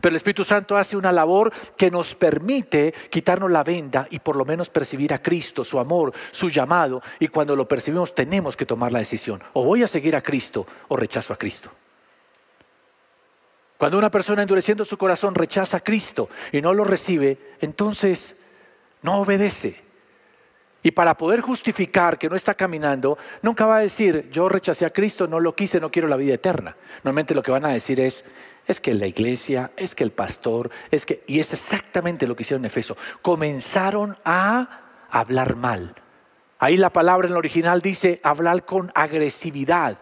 Pero 0.00 0.12
el 0.12 0.16
Espíritu 0.16 0.42
Santo 0.42 0.76
hace 0.76 0.96
una 0.96 1.12
labor 1.12 1.52
que 1.76 1.90
nos 1.90 2.14
permite 2.14 2.94
quitarnos 3.10 3.50
la 3.50 3.62
venda 3.62 4.06
y 4.10 4.18
por 4.20 4.36
lo 4.36 4.44
menos 4.44 4.70
percibir 4.70 5.12
a 5.12 5.22
Cristo, 5.22 5.64
su 5.64 5.78
amor, 5.78 6.12
su 6.30 6.48
llamado. 6.48 7.02
Y 7.20 7.28
cuando 7.28 7.54
lo 7.54 7.68
percibimos 7.68 8.14
tenemos 8.14 8.56
que 8.56 8.66
tomar 8.66 8.90
la 8.90 9.00
decisión. 9.00 9.42
O 9.52 9.64
voy 9.64 9.82
a 9.82 9.88
seguir 9.88 10.16
a 10.16 10.22
Cristo 10.22 10.66
o 10.88 10.96
rechazo 10.96 11.32
a 11.32 11.36
Cristo. 11.36 11.70
Cuando 13.82 13.98
una 13.98 14.12
persona 14.12 14.42
endureciendo 14.42 14.84
su 14.84 14.96
corazón 14.96 15.34
rechaza 15.34 15.78
a 15.78 15.80
Cristo 15.80 16.28
y 16.52 16.62
no 16.62 16.72
lo 16.72 16.84
recibe, 16.84 17.56
entonces 17.60 18.36
no 19.02 19.18
obedece. 19.18 19.74
Y 20.84 20.92
para 20.92 21.16
poder 21.16 21.40
justificar 21.40 22.16
que 22.16 22.28
no 22.28 22.36
está 22.36 22.54
caminando, 22.54 23.18
nunca 23.42 23.66
va 23.66 23.78
a 23.78 23.80
decir, 23.80 24.28
yo 24.30 24.48
rechacé 24.48 24.86
a 24.86 24.92
Cristo, 24.92 25.26
no 25.26 25.40
lo 25.40 25.56
quise, 25.56 25.80
no 25.80 25.90
quiero 25.90 26.06
la 26.06 26.14
vida 26.14 26.34
eterna. 26.34 26.76
Normalmente 26.98 27.34
lo 27.34 27.42
que 27.42 27.50
van 27.50 27.64
a 27.64 27.70
decir 27.70 27.98
es, 27.98 28.24
es 28.68 28.80
que 28.80 28.94
la 28.94 29.08
iglesia, 29.08 29.72
es 29.76 29.96
que 29.96 30.04
el 30.04 30.12
pastor, 30.12 30.70
es 30.92 31.04
que... 31.04 31.24
Y 31.26 31.40
es 31.40 31.52
exactamente 31.52 32.28
lo 32.28 32.36
que 32.36 32.44
hicieron 32.44 32.62
en 32.62 32.66
Efeso. 32.66 32.96
Comenzaron 33.20 34.16
a 34.24 35.08
hablar 35.10 35.56
mal. 35.56 35.96
Ahí 36.60 36.76
la 36.76 36.90
palabra 36.90 37.26
en 37.26 37.32
el 37.32 37.38
original 37.38 37.80
dice 37.80 38.20
hablar 38.22 38.64
con 38.64 38.92
agresividad, 38.94 39.98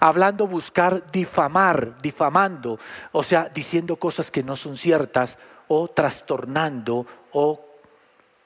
hablando, 0.00 0.46
buscar 0.46 1.10
difamar, 1.10 2.00
difamando, 2.00 2.78
o 3.12 3.22
sea, 3.22 3.50
diciendo 3.52 3.96
cosas 3.96 4.30
que 4.30 4.42
no 4.42 4.56
son 4.56 4.76
ciertas 4.76 5.38
o 5.68 5.88
trastornando 5.88 7.06
o 7.32 7.64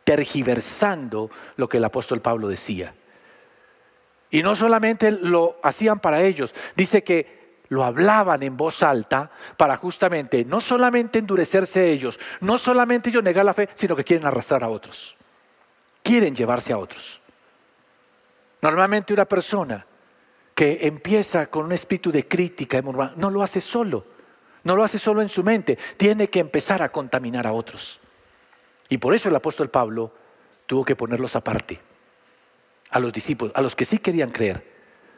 tergiversando 0.05 1.31
lo 1.57 1.69
que 1.69 1.77
el 1.77 1.85
apóstol 1.85 2.21
Pablo 2.21 2.49
decía. 2.49 2.95
Y 4.31 4.43
no 4.43 4.55
solamente 4.55 5.11
lo 5.11 5.59
hacían 5.63 5.99
para 5.99 6.23
ellos, 6.23 6.55
dice 6.77 7.03
que 7.03 7.41
lo 7.69 7.85
hablaban 7.85 8.43
en 8.43 8.57
voz 8.57 8.83
alta 8.83 9.31
para 9.57 9.77
justamente 9.77 10.45
no 10.45 10.61
solamente 10.61 11.21
endurecerse 11.21 11.91
ellos, 11.91 12.19
no 12.41 12.59
solamente 12.59 13.11
ellos 13.11 13.23
negar 13.23 13.45
la 13.45 13.55
fe, 13.55 13.69
sino 13.75 13.95
que 13.95 14.05
quieren 14.05 14.27
arrastrar 14.27 14.65
a 14.65 14.69
otros. 14.69 15.17
Quieren 16.03 16.35
llevarse 16.35 16.73
a 16.73 16.79
otros. 16.79 17.21
Normalmente 18.63 19.13
una 19.13 19.25
persona 19.25 19.87
que 20.61 20.81
empieza 20.83 21.47
con 21.47 21.64
un 21.64 21.73
espíritu 21.73 22.12
de 22.12 22.29
crítica 22.29 22.83
no 22.83 23.31
lo 23.31 23.43
hace 23.43 23.62
solo, 23.62 24.05
no 24.62 24.76
lo 24.76 24.85
hace 24.85 24.99
solo 24.99 25.23
en 25.23 25.31
su 25.31 25.43
mente, 25.43 25.79
tiene 25.97 26.29
que 26.29 26.38
empezar 26.38 26.83
a 26.83 26.93
contaminar 26.93 27.47
a 27.47 27.52
otros. 27.55 27.99
Y 28.90 28.99
por 28.99 29.14
eso 29.14 29.31
el 29.31 29.37
apóstol 29.37 29.71
Pablo 29.71 30.12
tuvo 30.67 30.85
que 30.85 30.97
ponerlos 30.97 31.35
aparte, 31.35 31.81
a 32.90 33.00
los 33.00 33.11
discípulos, 33.11 33.55
a 33.57 33.62
los 33.62 33.75
que 33.75 33.87
sí 33.87 33.97
querían 34.00 34.33
creer, 34.33 34.62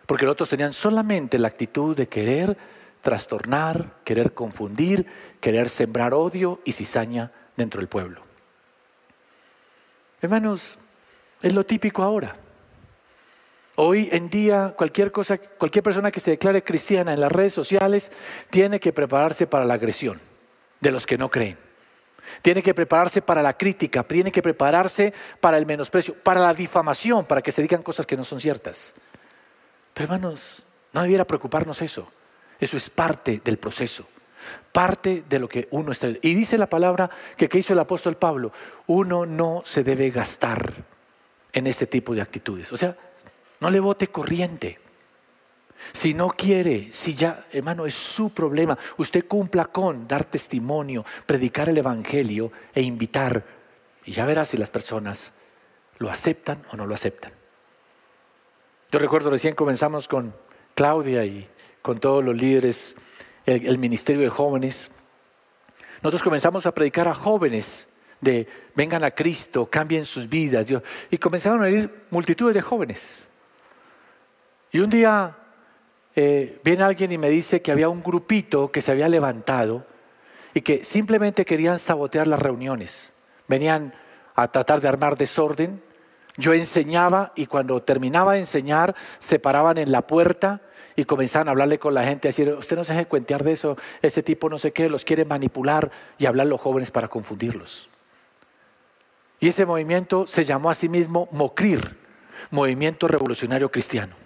porque 0.06 0.26
los 0.26 0.34
otros 0.34 0.48
tenían 0.48 0.72
solamente 0.72 1.40
la 1.40 1.48
actitud 1.48 1.96
de 1.96 2.06
querer 2.06 2.56
trastornar, 3.00 3.94
querer 4.04 4.34
confundir, 4.34 5.06
querer 5.40 5.68
sembrar 5.68 6.14
odio 6.14 6.60
y 6.64 6.70
cizaña 6.70 7.32
dentro 7.56 7.80
del 7.80 7.88
pueblo. 7.88 8.22
Hermanos, 10.20 10.78
es 11.42 11.52
lo 11.52 11.64
típico 11.64 12.04
ahora. 12.04 12.36
Hoy 13.76 14.08
en 14.12 14.28
día 14.28 14.74
cualquier 14.76 15.12
cosa, 15.12 15.38
cualquier 15.38 15.82
persona 15.82 16.10
que 16.10 16.20
se 16.20 16.32
declare 16.32 16.62
cristiana 16.62 17.14
en 17.14 17.20
las 17.20 17.32
redes 17.32 17.54
sociales 17.54 18.12
tiene 18.50 18.78
que 18.78 18.92
prepararse 18.92 19.46
para 19.46 19.64
la 19.64 19.74
agresión 19.74 20.20
de 20.80 20.90
los 20.90 21.06
que 21.06 21.16
no 21.16 21.30
creen. 21.30 21.56
Tiene 22.42 22.62
que 22.62 22.74
prepararse 22.74 23.22
para 23.22 23.42
la 23.42 23.56
crítica, 23.56 24.02
tiene 24.04 24.30
que 24.30 24.42
prepararse 24.42 25.12
para 25.40 25.56
el 25.56 25.66
menosprecio, 25.66 26.14
para 26.14 26.40
la 26.40 26.54
difamación, 26.54 27.24
para 27.24 27.40
que 27.40 27.50
se 27.50 27.62
digan 27.62 27.82
cosas 27.82 28.06
que 28.06 28.16
no 28.16 28.24
son 28.24 28.40
ciertas. 28.40 28.94
Pero 29.94 30.04
hermanos, 30.04 30.62
no 30.92 31.02
debiera 31.02 31.26
preocuparnos 31.26 31.80
eso. 31.82 32.08
Eso 32.60 32.76
es 32.76 32.90
parte 32.90 33.40
del 33.42 33.56
proceso, 33.56 34.06
parte 34.70 35.24
de 35.28 35.38
lo 35.38 35.48
que 35.48 35.66
uno 35.70 35.92
está. 35.92 36.08
Y 36.20 36.34
dice 36.34 36.58
la 36.58 36.68
palabra 36.68 37.10
que, 37.36 37.48
que 37.48 37.58
hizo 37.58 37.72
el 37.72 37.78
apóstol 37.78 38.16
Pablo, 38.16 38.52
uno 38.86 39.26
no 39.26 39.62
se 39.64 39.82
debe 39.82 40.10
gastar 40.10 40.72
en 41.52 41.66
ese 41.66 41.86
tipo 41.86 42.14
de 42.14 42.20
actitudes. 42.20 42.70
O 42.70 42.76
sea, 42.76 42.96
no 43.62 43.70
le 43.70 43.78
vote 43.78 44.08
corriente. 44.08 44.80
Si 45.92 46.14
no 46.14 46.30
quiere, 46.30 46.88
si 46.90 47.14
ya, 47.14 47.46
hermano, 47.52 47.86
es 47.86 47.94
su 47.94 48.30
problema. 48.30 48.76
Usted 48.96 49.26
cumpla 49.28 49.66
con 49.66 50.08
dar 50.08 50.24
testimonio, 50.24 51.04
predicar 51.26 51.68
el 51.68 51.78
Evangelio 51.78 52.50
e 52.74 52.82
invitar. 52.82 53.44
Y 54.04 54.10
ya 54.10 54.26
verá 54.26 54.44
si 54.44 54.56
las 54.56 54.68
personas 54.68 55.32
lo 55.98 56.10
aceptan 56.10 56.64
o 56.72 56.76
no 56.76 56.86
lo 56.88 56.94
aceptan. 56.96 57.32
Yo 58.90 58.98
recuerdo 58.98 59.30
recién 59.30 59.54
comenzamos 59.54 60.08
con 60.08 60.34
Claudia 60.74 61.24
y 61.24 61.48
con 61.82 62.00
todos 62.00 62.24
los 62.24 62.34
líderes, 62.34 62.96
el, 63.46 63.78
ministerio 63.78 64.22
de 64.22 64.28
jóvenes. 64.28 64.90
Nosotros 66.02 66.24
comenzamos 66.24 66.66
a 66.66 66.74
predicar 66.74 67.06
a 67.06 67.14
jóvenes 67.14 67.88
de 68.20 68.48
vengan 68.74 69.04
a 69.04 69.12
Cristo, 69.12 69.66
cambien 69.70 70.04
sus 70.04 70.28
vidas. 70.28 70.66
Y 71.12 71.18
comenzaron 71.18 71.62
a 71.62 71.70
ir 71.70 72.06
multitudes 72.10 72.54
de 72.54 72.60
jóvenes. 72.60 73.28
Y 74.72 74.80
un 74.80 74.88
día 74.88 75.36
eh, 76.16 76.58
viene 76.64 76.82
alguien 76.82 77.12
y 77.12 77.18
me 77.18 77.28
dice 77.28 77.60
que 77.60 77.70
había 77.70 77.90
un 77.90 78.02
grupito 78.02 78.72
que 78.72 78.80
se 78.80 78.90
había 78.90 79.08
levantado 79.08 79.86
y 80.54 80.62
que 80.62 80.84
simplemente 80.84 81.44
querían 81.44 81.78
sabotear 81.78 82.26
las 82.26 82.40
reuniones. 82.40 83.12
Venían 83.48 83.94
a 84.34 84.50
tratar 84.50 84.80
de 84.80 84.88
armar 84.88 85.16
desorden. 85.16 85.82
Yo 86.38 86.54
enseñaba 86.54 87.32
y 87.36 87.46
cuando 87.46 87.82
terminaba 87.82 88.32
de 88.32 88.40
enseñar 88.40 88.94
se 89.18 89.38
paraban 89.38 89.76
en 89.76 89.92
la 89.92 90.06
puerta 90.06 90.62
y 90.96 91.04
comenzaban 91.04 91.48
a 91.48 91.50
hablarle 91.50 91.78
con 91.78 91.94
la 91.94 92.04
gente, 92.04 92.28
a 92.28 92.30
decir, 92.30 92.50
usted 92.50 92.76
no 92.76 92.84
se 92.84 92.94
deje 92.94 93.06
cuentear 93.06 93.44
de 93.44 93.52
eso, 93.52 93.76
ese 94.02 94.22
tipo 94.22 94.50
no 94.50 94.58
sé 94.58 94.72
qué, 94.72 94.88
los 94.88 95.04
quiere 95.04 95.24
manipular 95.24 95.90
y 96.18 96.26
hablar 96.26 96.46
los 96.46 96.60
jóvenes 96.60 96.90
para 96.90 97.08
confundirlos. 97.08 97.88
Y 99.40 99.48
ese 99.48 99.66
movimiento 99.66 100.26
se 100.26 100.44
llamó 100.44 100.70
a 100.70 100.74
sí 100.74 100.88
mismo 100.88 101.28
Mocrir, 101.32 101.98
Movimiento 102.50 103.08
Revolucionario 103.08 103.70
Cristiano. 103.70 104.21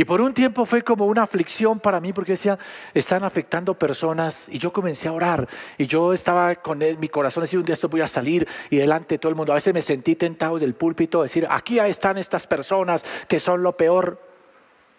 Y 0.00 0.04
por 0.06 0.22
un 0.22 0.32
tiempo 0.32 0.64
fue 0.64 0.82
como 0.82 1.04
una 1.04 1.24
aflicción 1.24 1.78
para 1.78 2.00
mí 2.00 2.14
porque 2.14 2.32
decía, 2.32 2.58
están 2.94 3.22
afectando 3.22 3.74
personas 3.74 4.48
y 4.48 4.56
yo 4.56 4.72
comencé 4.72 5.08
a 5.08 5.12
orar 5.12 5.46
y 5.76 5.86
yo 5.86 6.14
estaba 6.14 6.54
con 6.54 6.78
mi 6.98 7.08
corazón 7.08 7.42
decir, 7.42 7.58
un 7.58 7.66
día 7.66 7.74
esto 7.74 7.90
voy 7.90 8.00
a 8.00 8.06
salir 8.06 8.48
y 8.70 8.78
delante 8.78 9.16
de 9.16 9.18
todo 9.18 9.28
el 9.28 9.36
mundo. 9.36 9.52
A 9.52 9.56
veces 9.56 9.74
me 9.74 9.82
sentí 9.82 10.16
tentado 10.16 10.58
del 10.58 10.72
púlpito 10.72 11.20
decir, 11.22 11.46
aquí 11.50 11.78
están 11.80 12.16
estas 12.16 12.46
personas 12.46 13.04
que 13.28 13.38
son 13.38 13.62
lo 13.62 13.76
peor. 13.76 14.18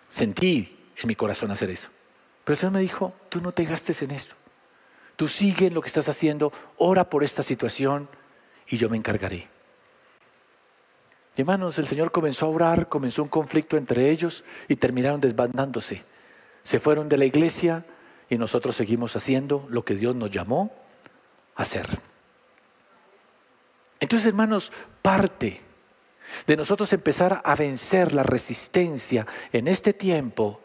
Sentí 0.08 0.91
en 0.96 1.08
mi 1.08 1.15
corazón 1.15 1.50
hacer 1.50 1.72
eso. 1.72 1.89
Pero 2.43 2.53
el 2.53 2.58
Señor 2.60 2.74
me 2.74 2.81
dijo, 2.81 3.12
tú 3.29 3.41
no 3.41 3.53
te 3.53 3.65
gastes 3.65 4.03
en 4.03 4.12
esto. 4.12 4.36
Tú 5.15 5.27
sigue 5.27 5.65
en 5.65 5.74
lo 5.74 5.81
que 5.81 5.88
estás 5.88 6.10
haciendo, 6.10 6.53
ora 6.77 7.10
por 7.10 7.24
esta 7.24 7.41
situación 7.41 8.08
y 8.67 8.77
yo 8.77 8.88
me 8.88 8.98
encargaré. 8.98 9.50
Hermanos, 11.38 11.79
el 11.79 11.88
Señor 11.88 12.11
comenzó 12.11 12.45
a 12.45 12.50
orar, 12.50 12.89
comenzó 12.89 13.23
un 13.23 13.29
conflicto 13.29 13.77
entre 13.77 14.09
ellos 14.09 14.43
y 14.67 14.75
terminaron 14.75 15.21
desbandándose. 15.21 16.03
Se 16.63 16.79
fueron 16.79 17.07
de 17.07 17.17
la 17.17 17.25
iglesia 17.25 17.85
y 18.29 18.38
nosotros 18.38 18.75
seguimos 18.75 19.15
haciendo 19.15 19.65
lo 19.69 19.85
que 19.85 19.95
Dios 19.95 20.15
nos 20.15 20.29
llamó 20.29 20.73
a 21.55 21.61
hacer. 21.61 21.88
Entonces, 24.00 24.27
hermanos, 24.27 24.71
parte 25.01 25.61
de 26.45 26.57
nosotros 26.57 26.91
empezar 26.91 27.41
a 27.43 27.55
vencer 27.55 28.13
la 28.13 28.23
resistencia 28.23 29.25
en 29.53 29.67
este 29.67 29.93
tiempo 29.93 30.59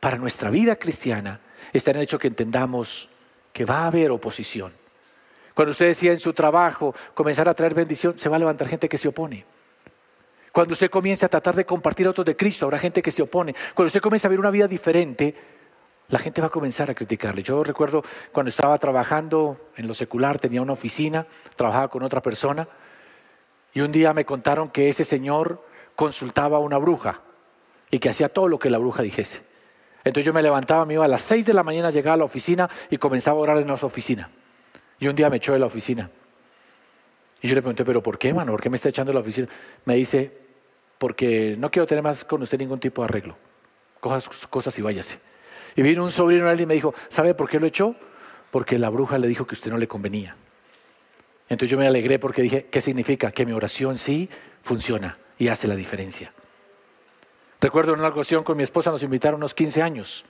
para 0.00 0.16
nuestra 0.16 0.50
vida 0.50 0.76
cristiana 0.76 1.40
está 1.72 1.90
en 1.90 1.98
el 1.98 2.02
hecho 2.04 2.18
que 2.18 2.28
entendamos 2.28 3.08
que 3.52 3.64
va 3.64 3.80
a 3.80 3.86
haber 3.86 4.10
oposición. 4.10 4.72
Cuando 5.54 5.72
usted 5.72 5.86
decía 5.86 6.12
en 6.12 6.20
su 6.20 6.32
trabajo 6.32 6.94
comenzar 7.14 7.48
a 7.48 7.54
traer 7.54 7.74
bendición, 7.74 8.18
se 8.18 8.28
va 8.28 8.36
a 8.36 8.38
levantar 8.38 8.68
gente 8.68 8.88
que 8.88 8.98
se 8.98 9.08
opone. 9.08 9.44
Cuando 10.52 10.72
usted 10.72 10.90
comience 10.90 11.24
a 11.26 11.28
tratar 11.28 11.54
de 11.54 11.64
compartir 11.64 12.08
a 12.08 12.12
de 12.12 12.36
Cristo, 12.36 12.66
habrá 12.66 12.78
gente 12.78 13.02
que 13.02 13.10
se 13.10 13.22
opone. 13.22 13.54
Cuando 13.74 13.88
usted 13.88 14.00
comience 14.00 14.26
a 14.26 14.30
ver 14.30 14.40
una 14.40 14.50
vida 14.50 14.66
diferente, 14.66 15.34
la 16.08 16.18
gente 16.18 16.40
va 16.40 16.46
a 16.46 16.50
comenzar 16.50 16.90
a 16.90 16.94
criticarle. 16.94 17.42
Yo 17.42 17.62
recuerdo 17.62 18.02
cuando 18.32 18.48
estaba 18.48 18.78
trabajando 18.78 19.70
en 19.76 19.86
lo 19.86 19.94
secular, 19.94 20.38
tenía 20.38 20.62
una 20.62 20.72
oficina, 20.72 21.26
trabajaba 21.54 21.88
con 21.88 22.02
otra 22.02 22.22
persona, 22.22 22.66
y 23.74 23.80
un 23.80 23.92
día 23.92 24.14
me 24.14 24.24
contaron 24.24 24.70
que 24.70 24.88
ese 24.88 25.04
señor 25.04 25.62
consultaba 25.94 26.56
a 26.56 26.60
una 26.60 26.78
bruja 26.78 27.20
y 27.90 27.98
que 27.98 28.08
hacía 28.08 28.28
todo 28.28 28.48
lo 28.48 28.58
que 28.58 28.70
la 28.70 28.78
bruja 28.78 29.02
dijese. 29.02 29.42
Entonces 30.04 30.24
yo 30.24 30.32
me 30.32 30.42
levantaba, 30.42 30.86
me 30.86 30.94
iba 30.94 31.04
a 31.04 31.08
las 31.08 31.20
seis 31.20 31.44
de 31.44 31.52
la 31.52 31.62
mañana, 31.62 31.90
llegaba 31.90 32.14
a 32.14 32.18
la 32.18 32.24
oficina 32.24 32.68
y 32.88 32.96
comenzaba 32.96 33.38
a 33.38 33.42
orar 33.42 33.58
en 33.58 33.78
su 33.78 33.84
oficina. 33.84 34.30
Y 34.98 35.08
un 35.08 35.14
día 35.14 35.28
me 35.28 35.36
echó 35.36 35.52
de 35.52 35.58
la 35.58 35.66
oficina. 35.66 36.10
Y 37.40 37.48
yo 37.48 37.54
le 37.54 37.62
pregunté, 37.62 37.84
¿pero 37.84 38.02
por 38.02 38.18
qué, 38.18 38.34
mano? 38.34 38.52
¿Por 38.52 38.60
qué 38.60 38.70
me 38.70 38.76
está 38.76 38.88
echando 38.88 39.12
la 39.12 39.20
oficina? 39.20 39.48
Me 39.84 39.94
dice, 39.94 40.36
porque 40.98 41.56
no 41.58 41.70
quiero 41.70 41.86
tener 41.86 42.02
más 42.02 42.24
con 42.24 42.42
usted 42.42 42.58
ningún 42.58 42.80
tipo 42.80 43.02
de 43.02 43.06
arreglo. 43.06 43.36
Coja 44.00 44.20
sus 44.20 44.46
cosas 44.46 44.76
y 44.78 44.82
váyase. 44.82 45.20
Y 45.76 45.82
vino 45.82 46.02
un 46.02 46.10
sobrino 46.10 46.50
él 46.50 46.60
y 46.60 46.66
me 46.66 46.74
dijo, 46.74 46.94
¿sabe 47.08 47.34
por 47.34 47.48
qué 47.48 47.60
lo 47.60 47.66
echó? 47.66 47.94
Porque 48.50 48.78
la 48.78 48.88
bruja 48.88 49.18
le 49.18 49.28
dijo 49.28 49.46
que 49.46 49.54
usted 49.54 49.70
no 49.70 49.78
le 49.78 49.86
convenía. 49.86 50.36
Entonces 51.48 51.70
yo 51.70 51.78
me 51.78 51.86
alegré 51.86 52.18
porque 52.18 52.42
dije, 52.42 52.66
¿qué 52.70 52.80
significa? 52.80 53.30
Que 53.30 53.46
mi 53.46 53.52
oración 53.52 53.96
sí 53.96 54.28
funciona 54.62 55.18
y 55.38 55.48
hace 55.48 55.68
la 55.68 55.76
diferencia. 55.76 56.32
Recuerdo 57.60 57.94
en 57.94 58.00
una 58.00 58.08
ocasión 58.08 58.44
con 58.44 58.56
mi 58.56 58.62
esposa 58.62 58.90
nos 58.90 59.02
invitaron 59.02 59.38
unos 59.38 59.54
15 59.54 59.82
años. 59.82 60.24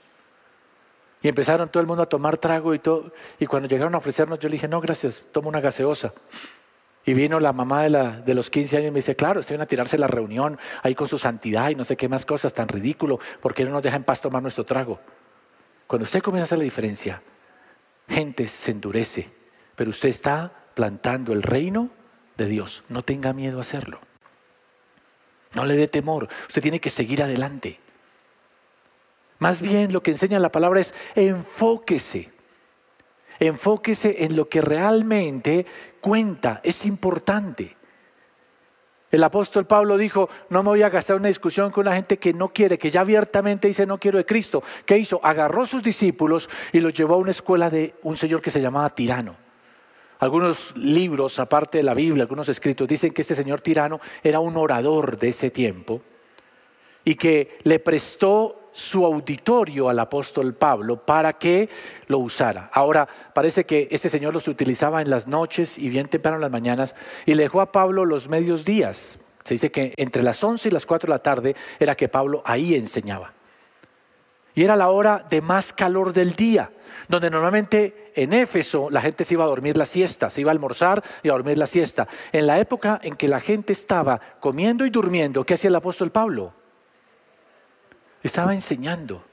Y 1.21 1.27
empezaron 1.27 1.69
todo 1.69 1.81
el 1.81 1.87
mundo 1.87 2.03
a 2.03 2.05
tomar 2.05 2.37
trago 2.37 2.73
y 2.73 2.79
todo. 2.79 3.11
Y 3.39 3.45
cuando 3.45 3.67
llegaron 3.67 3.93
a 3.95 3.97
ofrecernos, 3.97 4.39
yo 4.39 4.47
le 4.47 4.53
dije, 4.53 4.67
no, 4.67 4.79
gracias, 4.79 5.25
tomo 5.31 5.49
una 5.49 5.59
gaseosa. 5.59 6.13
Y 7.05 7.13
vino 7.13 7.39
la 7.39 7.53
mamá 7.53 7.83
de, 7.83 8.33
los 8.35 8.49
15 8.49 8.77
años 8.77 8.87
y 8.89 8.91
me 8.91 8.97
dice, 8.97 9.15
claro, 9.15 9.39
estoy 9.39 9.57
a 9.57 9.65
tirarse 9.65 9.97
la 9.97 10.07
reunión 10.07 10.59
ahí 10.83 10.95
con 10.95 11.07
su 11.07 11.17
santidad 11.17 11.69
y 11.69 11.75
no 11.75 11.83
sé 11.83 11.95
qué 11.95 12.07
más 12.09 12.25
cosas, 12.25 12.53
tan 12.53 12.67
ridículo, 12.67 13.19
porque 13.41 13.65
no 13.65 13.71
nos 13.71 13.81
deja 13.81 13.95
en 13.95 14.03
paz 14.03 14.21
tomar 14.21 14.41
nuestro 14.41 14.65
trago. 14.65 14.99
Cuando 15.87 16.03
usted 16.03 16.21
comienza 16.21 16.43
a 16.43 16.47
hacer 16.47 16.57
la 16.59 16.65
diferencia, 16.65 17.21
gente 18.07 18.47
se 18.47 18.71
endurece, 18.71 19.29
pero 19.75 19.89
usted 19.89 20.09
está 20.09 20.51
plantando 20.75 21.33
el 21.33 21.41
reino 21.41 21.89
de 22.37 22.45
Dios. 22.45 22.83
No 22.89 23.03
tenga 23.03 23.33
miedo 23.33 23.57
a 23.57 23.61
hacerlo. 23.61 23.99
No 25.53 25.65
le 25.65 25.75
dé 25.75 25.87
temor. 25.87 26.27
Usted 26.47 26.61
tiene 26.61 26.79
que 26.79 26.89
seguir 26.89 27.23
adelante. 27.23 27.79
Más 29.39 29.61
bien 29.61 29.93
lo 29.93 30.03
que 30.03 30.11
enseña 30.11 30.37
la 30.39 30.51
palabra 30.51 30.81
es 30.81 30.93
enfóquese. 31.15 32.29
Enfóquese 33.39 34.25
en 34.25 34.35
lo 34.35 34.49
que 34.49 34.61
realmente 34.61 35.65
cuenta, 35.99 36.61
es 36.63 36.85
importante. 36.85 37.77
El 39.11 39.23
apóstol 39.23 39.65
Pablo 39.65 39.97
dijo, 39.97 40.29
no 40.49 40.61
me 40.61 40.69
voy 40.69 40.83
a 40.83 40.89
gastar 40.89 41.15
una 41.15 41.29
discusión 41.29 41.71
con 41.71 41.87
una 41.87 41.95
gente 41.95 42.17
que 42.17 42.33
no 42.33 42.49
quiere, 42.49 42.77
que 42.77 42.91
ya 42.91 43.01
abiertamente 43.01 43.67
dice 43.67 43.85
no 43.85 43.97
quiero 43.97 44.19
de 44.19 44.25
Cristo. 44.25 44.61
¿Qué 44.85 44.97
hizo? 44.97 45.19
Agarró 45.23 45.63
a 45.63 45.65
sus 45.65 45.81
discípulos 45.81 46.47
y 46.71 46.79
los 46.79 46.93
llevó 46.93 47.15
a 47.15 47.17
una 47.17 47.31
escuela 47.31 47.69
de 47.69 47.95
un 48.03 48.15
señor 48.15 48.41
que 48.41 48.51
se 48.51 48.61
llamaba 48.61 48.89
Tirano. 48.91 49.35
Algunos 50.19 50.75
libros, 50.75 51.39
aparte 51.39 51.77
de 51.79 51.83
la 51.83 51.93
Biblia, 51.93 52.23
algunos 52.23 52.49
escritos, 52.49 52.87
dicen 52.87 53.13
que 53.13 53.21
este 53.21 53.35
señor 53.35 53.61
tirano 53.61 54.01
era 54.21 54.41
un 54.41 54.57
orador 54.57 55.17
de 55.17 55.29
ese 55.29 55.49
tiempo 55.49 56.01
y 57.05 57.15
que 57.15 57.57
le 57.63 57.79
prestó 57.79 58.68
su 58.79 59.05
auditorio 59.05 59.89
al 59.89 59.99
apóstol 59.99 60.53
Pablo 60.53 60.97
para 60.97 61.33
que 61.33 61.69
lo 62.07 62.19
usara. 62.19 62.69
Ahora, 62.73 63.07
parece 63.33 63.65
que 63.65 63.87
este 63.91 64.09
señor 64.09 64.33
los 64.33 64.47
utilizaba 64.47 65.01
en 65.01 65.09
las 65.09 65.27
noches 65.27 65.77
y 65.77 65.89
bien 65.89 66.07
temprano 66.07 66.37
en 66.37 66.41
las 66.41 66.51
mañanas 66.51 66.95
y 67.25 67.33
le 67.33 67.43
dejó 67.43 67.61
a 67.61 67.71
Pablo 67.71 68.05
los 68.05 68.27
medios 68.29 68.65
días. 68.65 69.19
Se 69.43 69.55
dice 69.55 69.71
que 69.71 69.93
entre 69.97 70.23
las 70.23 70.43
11 70.43 70.69
y 70.69 70.71
las 70.71 70.85
4 70.85 71.07
de 71.07 71.13
la 71.13 71.23
tarde 71.23 71.55
era 71.79 71.95
que 71.95 72.07
Pablo 72.07 72.41
ahí 72.45 72.75
enseñaba. 72.75 73.33
Y 74.55 74.63
era 74.63 74.75
la 74.75 74.89
hora 74.89 75.25
de 75.29 75.41
más 75.41 75.73
calor 75.73 76.11
del 76.11 76.33
día, 76.33 76.71
donde 77.07 77.29
normalmente 77.29 78.11
en 78.15 78.33
Éfeso 78.33 78.89
la 78.89 79.01
gente 79.01 79.23
se 79.23 79.35
iba 79.35 79.43
a 79.43 79.47
dormir 79.47 79.77
la 79.77 79.85
siesta, 79.85 80.29
se 80.29 80.41
iba 80.41 80.51
a 80.51 80.53
almorzar 80.53 81.03
y 81.23 81.29
a 81.29 81.33
dormir 81.33 81.57
la 81.57 81.67
siesta. 81.67 82.07
En 82.31 82.47
la 82.47 82.59
época 82.59 82.99
en 83.03 83.15
que 83.15 83.27
la 83.27 83.39
gente 83.39 83.73
estaba 83.73 84.19
comiendo 84.39 84.85
y 84.85 84.89
durmiendo, 84.89 85.45
¿qué 85.45 85.53
hacía 85.53 85.69
el 85.69 85.75
apóstol 85.75 86.11
Pablo? 86.11 86.53
Estaba 88.21 88.53
enseñando, 88.53 89.23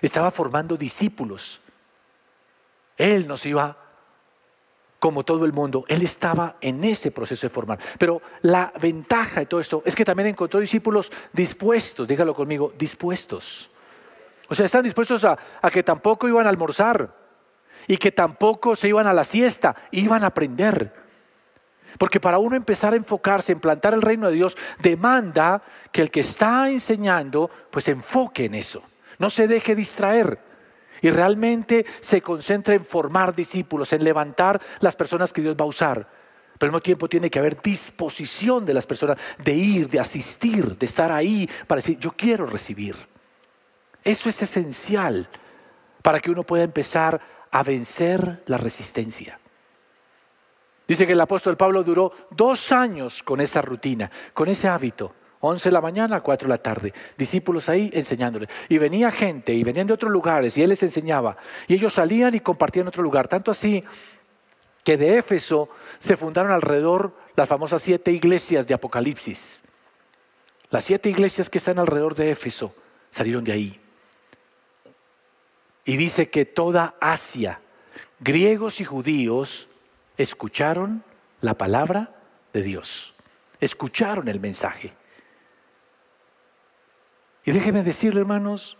estaba 0.00 0.30
formando 0.30 0.76
discípulos. 0.76 1.60
Él 2.96 3.26
nos 3.26 3.44
iba, 3.46 3.76
como 4.98 5.24
todo 5.24 5.44
el 5.44 5.52
mundo, 5.52 5.84
él 5.88 6.02
estaba 6.02 6.56
en 6.60 6.84
ese 6.84 7.10
proceso 7.10 7.46
de 7.46 7.50
formar. 7.50 7.78
Pero 7.98 8.20
la 8.42 8.72
ventaja 8.80 9.40
de 9.40 9.46
todo 9.46 9.60
esto 9.60 9.82
es 9.84 9.94
que 9.94 10.04
también 10.04 10.28
encontró 10.28 10.60
discípulos 10.60 11.10
dispuestos, 11.32 12.06
dígalo 12.06 12.34
conmigo, 12.34 12.72
dispuestos. 12.78 13.70
O 14.48 14.54
sea, 14.54 14.66
están 14.66 14.82
dispuestos 14.82 15.24
a, 15.24 15.38
a 15.62 15.70
que 15.70 15.82
tampoco 15.82 16.28
iban 16.28 16.46
a 16.46 16.50
almorzar 16.50 17.14
y 17.86 17.96
que 17.96 18.12
tampoco 18.12 18.76
se 18.76 18.88
iban 18.88 19.06
a 19.06 19.12
la 19.12 19.24
siesta, 19.24 19.76
iban 19.90 20.24
a 20.24 20.28
aprender. 20.28 21.09
Porque 21.98 22.20
para 22.20 22.38
uno 22.38 22.56
empezar 22.56 22.92
a 22.92 22.96
enfocarse 22.96 23.52
en 23.52 23.60
plantar 23.60 23.94
el 23.94 24.02
reino 24.02 24.28
de 24.28 24.34
Dios, 24.34 24.56
demanda 24.78 25.62
que 25.92 26.02
el 26.02 26.10
que 26.10 26.20
está 26.20 26.70
enseñando, 26.70 27.50
pues 27.70 27.88
enfoque 27.88 28.46
en 28.46 28.54
eso. 28.54 28.82
No 29.18 29.30
se 29.30 29.46
deje 29.46 29.74
distraer. 29.74 30.38
Y 31.02 31.10
realmente 31.10 31.86
se 32.00 32.20
concentre 32.20 32.74
en 32.74 32.84
formar 32.84 33.34
discípulos, 33.34 33.92
en 33.92 34.04
levantar 34.04 34.60
las 34.80 34.96
personas 34.96 35.32
que 35.32 35.40
Dios 35.40 35.56
va 35.58 35.64
a 35.64 35.68
usar. 35.68 36.08
Pero 36.58 36.68
al 36.68 36.72
mismo 36.72 36.82
tiempo 36.82 37.08
tiene 37.08 37.30
que 37.30 37.38
haber 37.38 37.60
disposición 37.62 38.66
de 38.66 38.74
las 38.74 38.86
personas 38.86 39.18
de 39.38 39.54
ir, 39.54 39.88
de 39.88 39.98
asistir, 39.98 40.76
de 40.76 40.84
estar 40.84 41.10
ahí 41.10 41.48
para 41.66 41.78
decir, 41.78 41.98
yo 41.98 42.12
quiero 42.12 42.44
recibir. 42.44 42.96
Eso 44.04 44.28
es 44.28 44.42
esencial 44.42 45.28
para 46.02 46.20
que 46.20 46.30
uno 46.30 46.42
pueda 46.42 46.64
empezar 46.64 47.20
a 47.50 47.62
vencer 47.62 48.42
la 48.46 48.58
resistencia. 48.58 49.38
Dice 50.90 51.06
que 51.06 51.12
el 51.12 51.20
apóstol 51.20 51.56
Pablo 51.56 51.84
duró 51.84 52.10
dos 52.32 52.72
años 52.72 53.22
con 53.22 53.40
esa 53.40 53.62
rutina, 53.62 54.10
con 54.34 54.48
ese 54.48 54.66
hábito. 54.66 55.14
11 55.38 55.68
de 55.68 55.72
la 55.72 55.80
mañana, 55.80 56.20
4 56.20 56.48
de 56.48 56.50
la 56.52 56.58
tarde. 56.58 56.92
Discípulos 57.16 57.68
ahí 57.68 57.92
enseñándole. 57.94 58.48
Y 58.68 58.76
venía 58.76 59.12
gente 59.12 59.52
y 59.52 59.62
venían 59.62 59.86
de 59.86 59.92
otros 59.92 60.10
lugares 60.10 60.58
y 60.58 60.64
él 60.64 60.68
les 60.70 60.82
enseñaba. 60.82 61.36
Y 61.68 61.74
ellos 61.74 61.94
salían 61.94 62.34
y 62.34 62.40
compartían 62.40 62.88
otro 62.88 63.04
lugar. 63.04 63.28
Tanto 63.28 63.52
así 63.52 63.84
que 64.82 64.96
de 64.96 65.18
Éfeso 65.18 65.68
se 65.98 66.16
fundaron 66.16 66.50
alrededor 66.50 67.14
las 67.36 67.48
famosas 67.48 67.80
siete 67.82 68.10
iglesias 68.10 68.66
de 68.66 68.74
Apocalipsis. 68.74 69.62
Las 70.70 70.82
siete 70.82 71.08
iglesias 71.08 71.48
que 71.48 71.58
están 71.58 71.78
alrededor 71.78 72.16
de 72.16 72.32
Éfeso 72.32 72.74
salieron 73.12 73.44
de 73.44 73.52
ahí. 73.52 73.80
Y 75.84 75.96
dice 75.96 76.28
que 76.28 76.46
toda 76.46 76.96
Asia, 77.00 77.60
griegos 78.18 78.80
y 78.80 78.84
judíos, 78.84 79.68
escucharon 80.22 81.02
la 81.40 81.56
palabra 81.56 82.14
de 82.52 82.62
Dios, 82.62 83.14
escucharon 83.60 84.28
el 84.28 84.40
mensaje. 84.40 84.92
Y 87.44 87.52
déjeme 87.52 87.82
decirle, 87.82 88.20
hermanos, 88.20 88.76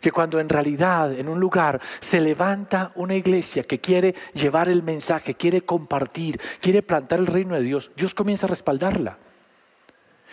que 0.00 0.12
cuando 0.12 0.38
en 0.38 0.48
realidad 0.48 1.12
en 1.12 1.28
un 1.28 1.40
lugar 1.40 1.80
se 2.00 2.20
levanta 2.20 2.92
una 2.94 3.14
iglesia 3.14 3.64
que 3.64 3.80
quiere 3.80 4.14
llevar 4.34 4.68
el 4.68 4.82
mensaje, 4.82 5.34
quiere 5.34 5.62
compartir, 5.62 6.40
quiere 6.60 6.82
plantar 6.82 7.18
el 7.18 7.26
reino 7.26 7.54
de 7.54 7.62
Dios, 7.62 7.90
Dios 7.96 8.14
comienza 8.14 8.46
a 8.46 8.50
respaldarla. 8.50 9.18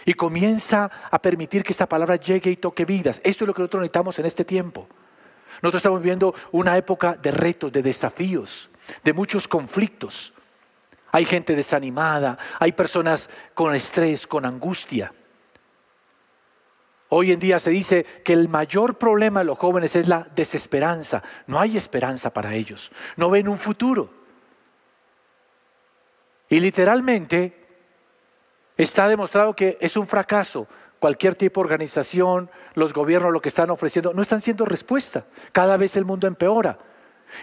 Y 0.05 0.13
comienza 0.13 0.89
a 1.11 1.21
permitir 1.21 1.61
que 1.63 1.73
esta 1.73 1.89
palabra 1.89 2.15
llegue 2.15 2.49
y 2.49 2.55
toque 2.55 2.85
vidas. 2.85 3.19
Esto 3.23 3.43
es 3.43 3.47
lo 3.47 3.53
que 3.53 3.61
nosotros 3.61 3.81
necesitamos 3.81 4.17
en 4.17 4.25
este 4.25 4.45
tiempo. 4.45 4.87
Nosotros 5.61 5.81
estamos 5.81 5.99
viviendo 5.99 6.33
una 6.51 6.77
época 6.77 7.17
de 7.21 7.31
retos, 7.31 7.71
de 7.71 7.81
desafíos, 7.81 8.69
de 9.03 9.13
muchos 9.13 9.47
conflictos. 9.47 10.33
Hay 11.11 11.25
gente 11.25 11.55
desanimada, 11.55 12.37
hay 12.59 12.71
personas 12.71 13.29
con 13.53 13.73
estrés, 13.73 14.27
con 14.27 14.45
angustia. 14.45 15.13
Hoy 17.09 17.31
en 17.31 17.39
día 17.39 17.59
se 17.59 17.71
dice 17.71 18.03
que 18.23 18.33
el 18.33 18.47
mayor 18.49 18.97
problema 18.99 19.39
de 19.39 19.45
los 19.45 19.57
jóvenes 19.57 19.95
es 19.95 20.07
la 20.07 20.27
desesperanza. 20.35 21.23
No 21.47 21.59
hay 21.59 21.75
esperanza 21.75 22.31
para 22.31 22.53
ellos. 22.53 22.91
No 23.17 23.31
ven 23.31 23.47
un 23.47 23.57
futuro. 23.57 24.13
Y 26.49 26.59
literalmente 26.59 27.67
está 28.77 29.07
demostrado 29.07 29.55
que 29.55 29.77
es 29.81 29.97
un 29.97 30.07
fracaso. 30.07 30.67
Cualquier 30.99 31.33
tipo 31.33 31.61
de 31.61 31.65
organización, 31.65 32.51
los 32.75 32.93
gobiernos, 32.93 33.31
lo 33.31 33.41
que 33.41 33.49
están 33.49 33.71
ofreciendo, 33.71 34.13
no 34.13 34.21
están 34.21 34.41
siendo 34.41 34.65
respuesta. 34.65 35.25
Cada 35.51 35.77
vez 35.77 35.97
el 35.97 36.05
mundo 36.05 36.27
empeora. 36.27 36.77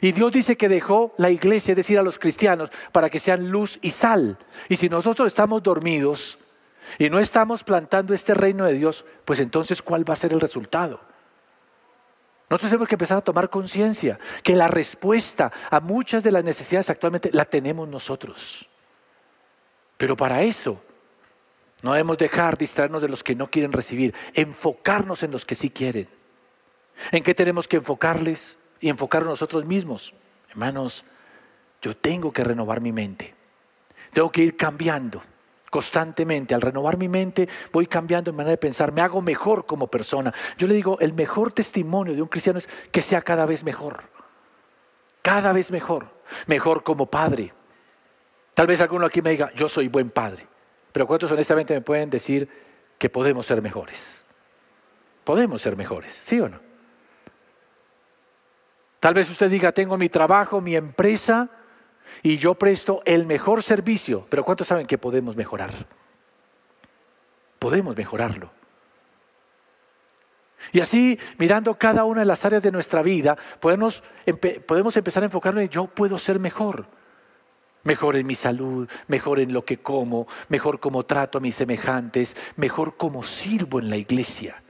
Y 0.00 0.12
Dios 0.12 0.32
dice 0.32 0.56
que 0.56 0.68
dejó 0.68 1.14
la 1.16 1.30
iglesia, 1.30 1.72
es 1.72 1.76
decir, 1.76 1.98
a 1.98 2.02
los 2.02 2.18
cristianos, 2.18 2.70
para 2.92 3.08
que 3.08 3.20
sean 3.20 3.50
luz 3.50 3.78
y 3.82 3.90
sal. 3.90 4.38
Y 4.68 4.76
si 4.76 4.88
nosotros 4.88 5.26
estamos 5.26 5.62
dormidos 5.62 6.38
y 6.98 7.08
no 7.10 7.18
estamos 7.18 7.64
plantando 7.64 8.14
este 8.14 8.34
reino 8.34 8.64
de 8.64 8.74
Dios, 8.74 9.04
pues 9.24 9.40
entonces 9.40 9.82
¿cuál 9.82 10.08
va 10.08 10.14
a 10.14 10.16
ser 10.16 10.32
el 10.32 10.40
resultado? 10.40 11.00
Nosotros 12.48 12.70
tenemos 12.70 12.88
que 12.88 12.94
empezar 12.94 13.18
a 13.18 13.22
tomar 13.22 13.50
conciencia 13.50 14.18
que 14.42 14.54
la 14.54 14.68
respuesta 14.68 15.50
a 15.68 15.80
muchas 15.80 16.22
de 16.22 16.30
las 16.30 16.44
necesidades 16.44 16.90
actualmente 16.90 17.30
la 17.32 17.44
tenemos 17.44 17.88
nosotros. 17.88 18.68
Pero 19.96 20.16
para 20.16 20.42
eso 20.42 20.80
no 21.82 21.92
debemos 21.92 22.18
dejar 22.18 22.56
distraernos 22.56 23.02
de 23.02 23.08
los 23.08 23.24
que 23.24 23.34
no 23.34 23.48
quieren 23.48 23.72
recibir, 23.72 24.14
enfocarnos 24.34 25.22
en 25.22 25.32
los 25.32 25.44
que 25.44 25.56
sí 25.56 25.70
quieren. 25.70 26.08
¿En 27.10 27.22
qué 27.22 27.34
tenemos 27.34 27.66
que 27.66 27.76
enfocarles? 27.76 28.56
Y 28.86 28.88
enfocar 28.88 29.24
nosotros 29.24 29.64
mismos. 29.64 30.14
Hermanos, 30.48 31.04
yo 31.82 31.96
tengo 31.96 32.32
que 32.32 32.44
renovar 32.44 32.80
mi 32.80 32.92
mente. 32.92 33.34
Tengo 34.12 34.30
que 34.30 34.42
ir 34.42 34.56
cambiando 34.56 35.20
constantemente. 35.70 36.54
Al 36.54 36.60
renovar 36.60 36.96
mi 36.96 37.08
mente, 37.08 37.48
voy 37.72 37.88
cambiando 37.88 38.30
en 38.30 38.36
manera 38.36 38.52
de 38.52 38.58
pensar, 38.58 38.92
me 38.92 39.00
hago 39.00 39.20
mejor 39.20 39.66
como 39.66 39.88
persona. 39.88 40.32
Yo 40.56 40.68
le 40.68 40.74
digo, 40.74 41.00
el 41.00 41.14
mejor 41.14 41.52
testimonio 41.52 42.14
de 42.14 42.22
un 42.22 42.28
cristiano 42.28 42.60
es 42.60 42.68
que 42.92 43.02
sea 43.02 43.22
cada 43.22 43.44
vez 43.44 43.64
mejor. 43.64 44.04
Cada 45.20 45.52
vez 45.52 45.72
mejor. 45.72 46.06
Mejor 46.46 46.84
como 46.84 47.06
padre. 47.06 47.52
Tal 48.54 48.68
vez 48.68 48.80
alguno 48.80 49.06
aquí 49.06 49.20
me 49.20 49.30
diga, 49.30 49.52
yo 49.56 49.68
soy 49.68 49.88
buen 49.88 50.10
padre. 50.10 50.46
Pero 50.92 51.08
¿cuántos 51.08 51.32
honestamente 51.32 51.74
me 51.74 51.80
pueden 51.80 52.08
decir 52.08 52.48
que 52.98 53.10
podemos 53.10 53.46
ser 53.46 53.60
mejores? 53.62 54.24
Podemos 55.24 55.60
ser 55.60 55.76
mejores, 55.76 56.12
¿sí 56.12 56.38
o 56.38 56.48
no? 56.48 56.65
Tal 59.06 59.14
vez 59.14 59.30
usted 59.30 59.48
diga, 59.48 59.70
tengo 59.70 59.96
mi 59.96 60.08
trabajo, 60.08 60.60
mi 60.60 60.74
empresa 60.74 61.48
y 62.24 62.38
yo 62.38 62.54
presto 62.56 63.02
el 63.04 63.24
mejor 63.24 63.62
servicio, 63.62 64.26
pero 64.28 64.42
¿cuántos 64.42 64.66
saben 64.66 64.84
que 64.84 64.98
podemos 64.98 65.36
mejorar? 65.36 65.72
Podemos 67.60 67.96
mejorarlo. 67.96 68.50
Y 70.72 70.80
así, 70.80 71.20
mirando 71.38 71.78
cada 71.78 72.02
una 72.02 72.22
de 72.22 72.26
las 72.26 72.44
áreas 72.46 72.64
de 72.64 72.72
nuestra 72.72 73.00
vida, 73.00 73.36
podemos, 73.60 74.02
podemos 74.66 74.96
empezar 74.96 75.22
a 75.22 75.26
enfocarnos 75.26 75.62
en 75.62 75.68
yo 75.68 75.86
puedo 75.86 76.18
ser 76.18 76.40
mejor. 76.40 76.88
Mejor 77.84 78.16
en 78.16 78.26
mi 78.26 78.34
salud, 78.34 78.90
mejor 79.06 79.38
en 79.38 79.52
lo 79.52 79.64
que 79.64 79.78
como, 79.78 80.26
mejor 80.48 80.80
como 80.80 81.06
trato 81.06 81.38
a 81.38 81.40
mis 81.40 81.54
semejantes, 81.54 82.36
mejor 82.56 82.96
como 82.96 83.22
sirvo 83.22 83.78
en 83.78 83.88
la 83.88 83.98
iglesia. 83.98 84.64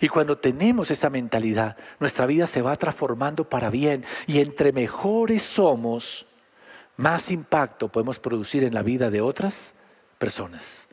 Y 0.00 0.08
cuando 0.08 0.38
tenemos 0.38 0.90
esa 0.90 1.10
mentalidad, 1.10 1.76
nuestra 1.98 2.26
vida 2.26 2.46
se 2.46 2.62
va 2.62 2.76
transformando 2.76 3.48
para 3.48 3.70
bien. 3.70 4.04
Y 4.26 4.40
entre 4.40 4.72
mejores 4.72 5.42
somos, 5.42 6.26
más 6.96 7.30
impacto 7.30 7.88
podemos 7.88 8.18
producir 8.18 8.64
en 8.64 8.74
la 8.74 8.82
vida 8.82 9.10
de 9.10 9.20
otras 9.20 9.74
personas. 10.18 10.86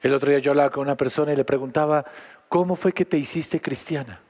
El 0.00 0.14
otro 0.14 0.30
día 0.30 0.38
yo 0.38 0.52
hablaba 0.52 0.70
con 0.70 0.82
una 0.82 0.96
persona 0.96 1.32
y 1.32 1.36
le 1.36 1.44
preguntaba, 1.44 2.04
¿cómo 2.48 2.76
fue 2.76 2.92
que 2.92 3.04
te 3.04 3.18
hiciste 3.18 3.60
cristiana? 3.60 4.20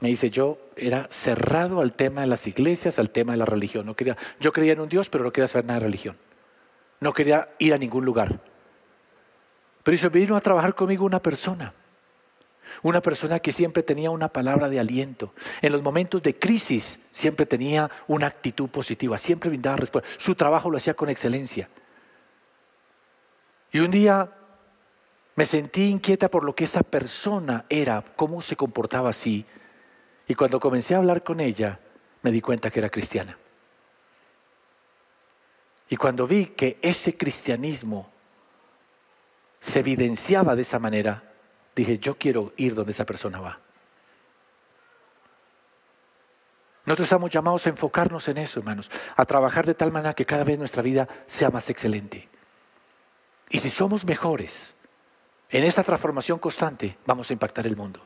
Me 0.00 0.08
dice, 0.08 0.30
yo 0.30 0.58
era 0.76 1.08
cerrado 1.10 1.80
al 1.80 1.92
tema 1.92 2.20
de 2.20 2.28
las 2.28 2.46
iglesias, 2.46 2.98
al 2.98 3.10
tema 3.10 3.32
de 3.32 3.38
la 3.38 3.46
religión. 3.46 3.84
No 3.84 3.96
quería, 3.96 4.16
yo 4.38 4.52
creía 4.52 4.74
en 4.74 4.80
un 4.80 4.88
Dios, 4.88 5.10
pero 5.10 5.24
no 5.24 5.32
quería 5.32 5.48
saber 5.48 5.64
nada 5.64 5.80
de 5.80 5.86
religión. 5.86 6.16
No 7.00 7.12
quería 7.12 7.48
ir 7.58 7.74
a 7.74 7.78
ningún 7.78 8.04
lugar. 8.04 8.40
Pero 9.82 9.92
dice, 9.92 10.08
vino 10.08 10.36
a 10.36 10.40
trabajar 10.40 10.74
conmigo 10.74 11.04
una 11.04 11.20
persona. 11.20 11.72
Una 12.82 13.00
persona 13.00 13.40
que 13.40 13.52
siempre 13.52 13.82
tenía 13.82 14.10
una 14.10 14.28
palabra 14.28 14.68
de 14.68 14.78
aliento. 14.78 15.32
En 15.62 15.72
los 15.72 15.82
momentos 15.82 16.22
de 16.22 16.38
crisis 16.38 17.00
siempre 17.10 17.46
tenía 17.46 17.90
una 18.06 18.26
actitud 18.26 18.68
positiva, 18.68 19.18
siempre 19.18 19.48
brindaba 19.48 19.76
respuesta. 19.76 20.08
Su 20.18 20.34
trabajo 20.34 20.70
lo 20.70 20.76
hacía 20.76 20.94
con 20.94 21.08
excelencia. 21.08 21.68
Y 23.72 23.80
un 23.80 23.90
día 23.90 24.30
me 25.34 25.46
sentí 25.46 25.88
inquieta 25.88 26.28
por 26.28 26.44
lo 26.44 26.54
que 26.54 26.64
esa 26.64 26.82
persona 26.82 27.64
era, 27.68 28.04
cómo 28.16 28.42
se 28.42 28.56
comportaba 28.56 29.10
así. 29.10 29.44
Y 30.26 30.34
cuando 30.34 30.60
comencé 30.60 30.94
a 30.94 30.98
hablar 30.98 31.22
con 31.22 31.40
ella, 31.40 31.80
me 32.22 32.32
di 32.32 32.40
cuenta 32.40 32.70
que 32.70 32.80
era 32.80 32.90
cristiana. 32.90 33.38
Y 35.88 35.96
cuando 35.96 36.26
vi 36.26 36.46
que 36.46 36.78
ese 36.82 37.16
cristianismo 37.16 38.10
se 39.60 39.80
evidenciaba 39.80 40.54
de 40.54 40.62
esa 40.62 40.78
manera, 40.78 41.22
dije, 41.74 41.98
yo 41.98 42.16
quiero 42.16 42.52
ir 42.56 42.74
donde 42.74 42.92
esa 42.92 43.04
persona 43.04 43.40
va. 43.40 43.58
Nosotros 46.84 47.06
estamos 47.06 47.30
llamados 47.30 47.66
a 47.66 47.70
enfocarnos 47.70 48.28
en 48.28 48.38
eso, 48.38 48.60
hermanos, 48.60 48.90
a 49.14 49.24
trabajar 49.26 49.66
de 49.66 49.74
tal 49.74 49.92
manera 49.92 50.14
que 50.14 50.24
cada 50.24 50.44
vez 50.44 50.58
nuestra 50.58 50.82
vida 50.82 51.06
sea 51.26 51.50
más 51.50 51.68
excelente. 51.68 52.28
Y 53.50 53.58
si 53.58 53.68
somos 53.68 54.04
mejores 54.06 54.74
en 55.50 55.64
esta 55.64 55.82
transformación 55.82 56.38
constante, 56.38 56.96
vamos 57.04 57.28
a 57.28 57.32
impactar 57.34 57.66
el 57.66 57.76
mundo. 57.76 58.00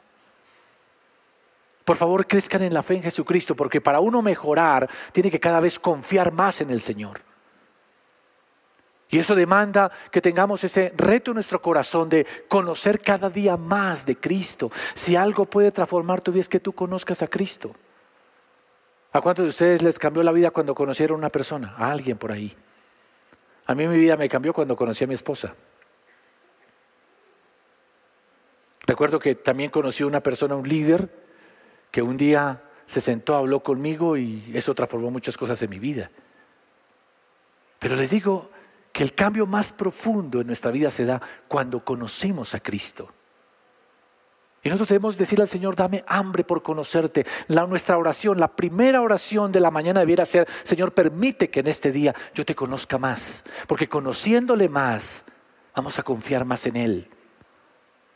Por 1.85 1.97
favor, 1.97 2.27
crezcan 2.27 2.63
en 2.63 2.75
la 2.75 2.83
fe 2.83 2.95
en 2.95 3.03
Jesucristo, 3.03 3.55
porque 3.57 3.81
para 3.81 4.01
uno 4.01 4.23
mejorar 4.23 4.89
tiene 5.13 5.31
que 5.31 5.41
cada 5.41 5.61
vez 5.61 5.79
confiar 5.79 6.33
más 6.33 6.61
en 6.61 6.71
el 6.71 6.81
Señor. 6.81 7.21
Y 9.13 9.19
eso 9.19 9.35
demanda 9.35 9.93
que 10.11 10.23
tengamos 10.23 10.65
ese 10.65 10.91
reto 10.97 11.33
en 11.33 11.35
nuestro 11.35 11.61
corazón 11.61 12.09
de 12.09 12.27
conocer 12.49 13.03
cada 13.03 13.29
día 13.29 13.59
más 13.59 14.07
de 14.07 14.17
Cristo. 14.17 14.73
Si 14.95 15.17
algo 15.17 15.45
puede 15.45 15.71
transformar 15.71 16.23
tu 16.23 16.33
vida 16.33 16.41
es 16.41 16.49
que 16.49 16.61
tú 16.61 16.73
conozcas 16.73 17.21
a 17.21 17.29
Cristo. 17.29 17.75
¿A 19.13 19.21
cuántos 19.21 19.45
de 19.45 19.51
ustedes 19.51 19.83
les 19.83 19.99
cambió 19.99 20.23
la 20.23 20.33
vida 20.33 20.51
cuando 20.51 20.75
conocieron 20.75 21.17
a 21.17 21.19
una 21.19 21.29
persona? 21.29 21.75
A 21.77 21.93
alguien 21.93 22.17
por 22.17 22.33
ahí. 22.33 22.57
A 23.67 23.75
mí 23.75 23.87
mi 23.87 23.99
vida 23.99 24.17
me 24.17 24.31
cambió 24.31 24.55
cuando 24.55 24.75
conocí 24.75 25.05
a 25.05 25.07
mi 25.07 25.13
esposa. 25.13 25.55
Recuerdo 28.87 29.19
que 29.19 29.35
también 29.35 29.69
conocí 29.69 30.05
a 30.05 30.07
una 30.07 30.23
persona, 30.23 30.57
un 30.57 30.67
líder, 30.67 31.11
que 31.91 32.01
un 32.01 32.17
día 32.17 32.63
se 32.87 33.03
sentó, 33.03 33.37
habló 33.37 33.63
conmigo 33.63 34.17
y 34.17 34.51
eso 34.55 34.75
transformó 34.75 35.11
muchas 35.11 35.37
cosas 35.37 35.63
en 35.63 35.69
mi 35.69 35.79
vida. 35.79 36.11
Pero 37.79 37.95
les 37.95 38.09
digo 38.09 38.49
que 38.93 39.03
el 39.03 39.15
cambio 39.15 39.47
más 39.47 39.73
profundo 39.73 40.41
en 40.41 40.47
nuestra 40.47 40.71
vida 40.71 40.91
se 40.91 41.05
da 41.05 41.21
cuando 41.49 41.85
conocemos 41.85 42.55
a 42.55 42.61
Cristo. 42.61 43.11
Y 44.65 44.69
nosotros 44.69 44.91
debemos 44.91 45.19
decirle 45.19 45.43
al 45.43 45.49
Señor, 45.49 45.75
dame 45.75 46.05
hambre 46.07 46.45
por 46.45 46.63
conocerte. 46.63 47.27
La, 47.49 47.67
nuestra 47.67 47.99
oración, 47.99 48.39
la 48.39 48.55
primera 48.55 49.01
oración 49.01 49.51
de 49.51 49.59
la 49.59 49.73
mañana 49.73 50.01
debiera 50.01 50.25
ser, 50.25 50.47
Señor, 50.63 50.93
permite 50.93 51.51
que 51.51 51.61
en 51.61 51.67
este 51.67 51.91
día 51.91 52.15
yo 52.33 52.45
te 52.45 52.55
conozca 52.55 52.97
más. 52.97 53.43
Porque 53.67 53.89
conociéndole 53.89 54.69
más, 54.69 55.25
vamos 55.75 55.99
a 55.99 56.05
confiar 56.05 56.45
más 56.45 56.65
en 56.67 56.77
Él. 56.77 57.11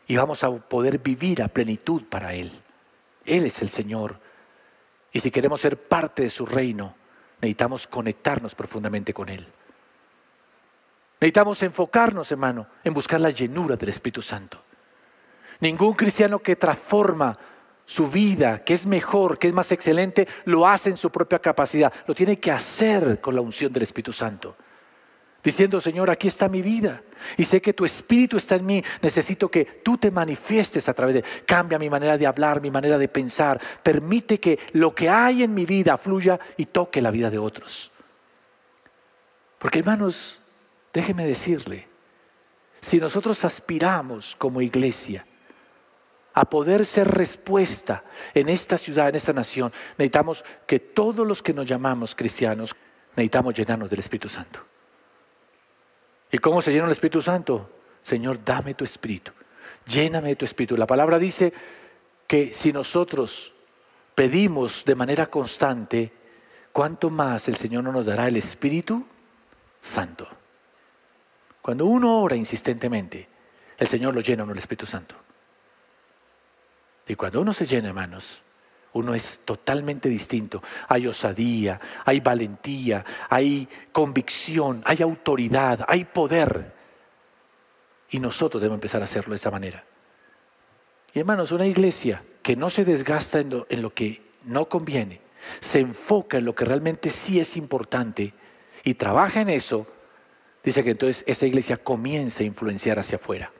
Y 0.06 0.16
vamos 0.16 0.44
a 0.44 0.50
poder 0.52 0.98
vivir 0.98 1.42
a 1.42 1.48
plenitud 1.48 2.04
para 2.04 2.32
Él. 2.34 2.52
Él 3.24 3.44
es 3.44 3.60
el 3.62 3.70
Señor. 3.70 4.20
Y 5.10 5.18
si 5.18 5.32
queremos 5.32 5.60
ser 5.60 5.88
parte 5.88 6.22
de 6.22 6.30
su 6.30 6.46
reino, 6.46 6.94
necesitamos 7.40 7.88
conectarnos 7.88 8.54
profundamente 8.54 9.12
con 9.12 9.30
Él. 9.30 9.48
Necesitamos 11.20 11.62
enfocarnos, 11.62 12.30
hermano, 12.30 12.66
en 12.84 12.92
buscar 12.92 13.20
la 13.20 13.30
llenura 13.30 13.76
del 13.76 13.88
Espíritu 13.88 14.20
Santo. 14.20 14.62
Ningún 15.60 15.94
cristiano 15.94 16.40
que 16.40 16.56
transforma 16.56 17.38
su 17.86 18.06
vida, 18.08 18.62
que 18.62 18.74
es 18.74 18.84
mejor, 18.84 19.38
que 19.38 19.48
es 19.48 19.54
más 19.54 19.72
excelente, 19.72 20.28
lo 20.44 20.66
hace 20.66 20.90
en 20.90 20.96
su 20.96 21.10
propia 21.10 21.38
capacidad. 21.38 21.92
Lo 22.06 22.14
tiene 22.14 22.38
que 22.38 22.50
hacer 22.50 23.20
con 23.20 23.34
la 23.34 23.40
unción 23.40 23.72
del 23.72 23.84
Espíritu 23.84 24.12
Santo. 24.12 24.56
Diciendo, 25.42 25.80
Señor, 25.80 26.10
aquí 26.10 26.26
está 26.26 26.48
mi 26.48 26.60
vida. 26.60 27.02
Y 27.36 27.44
sé 27.44 27.62
que 27.62 27.72
tu 27.72 27.84
Espíritu 27.84 28.36
está 28.36 28.56
en 28.56 28.66
mí. 28.66 28.82
Necesito 29.00 29.48
que 29.48 29.64
tú 29.64 29.96
te 29.96 30.10
manifiestes 30.10 30.88
a 30.88 30.94
través 30.94 31.14
de... 31.14 31.24
Cambia 31.46 31.78
mi 31.78 31.88
manera 31.88 32.18
de 32.18 32.26
hablar, 32.26 32.60
mi 32.60 32.70
manera 32.70 32.98
de 32.98 33.06
pensar. 33.06 33.60
Permite 33.82 34.40
que 34.40 34.58
lo 34.72 34.92
que 34.92 35.08
hay 35.08 35.44
en 35.44 35.54
mi 35.54 35.64
vida 35.64 35.96
fluya 35.96 36.38
y 36.56 36.66
toque 36.66 37.00
la 37.00 37.12
vida 37.12 37.30
de 37.30 37.38
otros. 37.38 37.92
Porque 39.60 39.78
hermanos, 39.78 40.40
déjeme 40.96 41.26
decirle, 41.26 41.86
si 42.80 42.96
nosotros 42.96 43.44
aspiramos 43.44 44.34
como 44.34 44.62
iglesia, 44.62 45.26
a 46.32 46.48
poder 46.48 46.86
ser 46.86 47.06
respuesta 47.06 48.02
en 48.32 48.48
esta 48.48 48.78
ciudad, 48.78 49.10
en 49.10 49.14
esta 49.14 49.34
nación, 49.34 49.70
necesitamos 49.98 50.42
que 50.66 50.78
todos 50.78 51.26
los 51.26 51.42
que 51.42 51.52
nos 51.52 51.66
llamamos 51.66 52.14
cristianos, 52.14 52.74
necesitamos 53.10 53.52
llenarnos 53.52 53.90
del 53.90 53.98
Espíritu 53.98 54.30
Santo. 54.30 54.60
¿Y 56.32 56.38
cómo 56.38 56.62
se 56.62 56.72
llena 56.72 56.86
el 56.86 56.92
Espíritu 56.92 57.20
Santo? 57.20 57.70
Señor, 58.00 58.42
dame 58.42 58.72
tu 58.72 58.84
Espíritu, 58.84 59.32
lléname 59.86 60.30
de 60.30 60.36
tu 60.36 60.46
Espíritu. 60.46 60.78
La 60.78 60.86
palabra 60.86 61.18
dice 61.18 61.52
que 62.26 62.54
si 62.54 62.72
nosotros 62.72 63.52
pedimos 64.14 64.82
de 64.86 64.94
manera 64.94 65.26
constante, 65.26 66.10
¿cuánto 66.72 67.10
más 67.10 67.48
el 67.48 67.56
Señor 67.56 67.84
no 67.84 67.92
nos 67.92 68.06
dará 68.06 68.28
el 68.28 68.36
Espíritu 68.36 69.04
Santo? 69.82 70.26
Cuando 71.66 71.86
uno 71.86 72.20
ora 72.20 72.36
insistentemente, 72.36 73.28
el 73.76 73.88
Señor 73.88 74.14
lo 74.14 74.20
llena 74.20 74.44
con 74.44 74.52
el 74.52 74.58
Espíritu 74.58 74.86
Santo. 74.86 75.16
Y 77.08 77.16
cuando 77.16 77.40
uno 77.40 77.52
se 77.52 77.66
llena, 77.66 77.88
hermanos, 77.88 78.40
uno 78.92 79.12
es 79.16 79.40
totalmente 79.44 80.08
distinto. 80.08 80.62
Hay 80.86 81.08
osadía, 81.08 81.80
hay 82.04 82.20
valentía, 82.20 83.04
hay 83.28 83.68
convicción, 83.90 84.80
hay 84.84 85.02
autoridad, 85.02 85.84
hay 85.88 86.04
poder. 86.04 86.72
Y 88.10 88.20
nosotros 88.20 88.62
debemos 88.62 88.76
empezar 88.76 89.00
a 89.00 89.06
hacerlo 89.06 89.32
de 89.32 89.38
esa 89.38 89.50
manera. 89.50 89.84
Y 91.14 91.18
hermanos, 91.18 91.50
una 91.50 91.66
iglesia 91.66 92.22
que 92.44 92.54
no 92.54 92.70
se 92.70 92.84
desgasta 92.84 93.40
en 93.40 93.82
lo 93.82 93.92
que 93.92 94.22
no 94.44 94.68
conviene, 94.68 95.20
se 95.58 95.80
enfoca 95.80 96.38
en 96.38 96.44
lo 96.44 96.54
que 96.54 96.64
realmente 96.64 97.10
sí 97.10 97.40
es 97.40 97.56
importante 97.56 98.34
y 98.84 98.94
trabaja 98.94 99.40
en 99.40 99.48
eso, 99.48 99.88
dice 100.66 100.82
que 100.82 100.90
entonces 100.90 101.24
esa 101.28 101.46
iglesia 101.46 101.76
comienza 101.76 102.42
a 102.42 102.46
influenciar 102.46 102.98
hacia 102.98 103.16
afuera. 103.16 103.52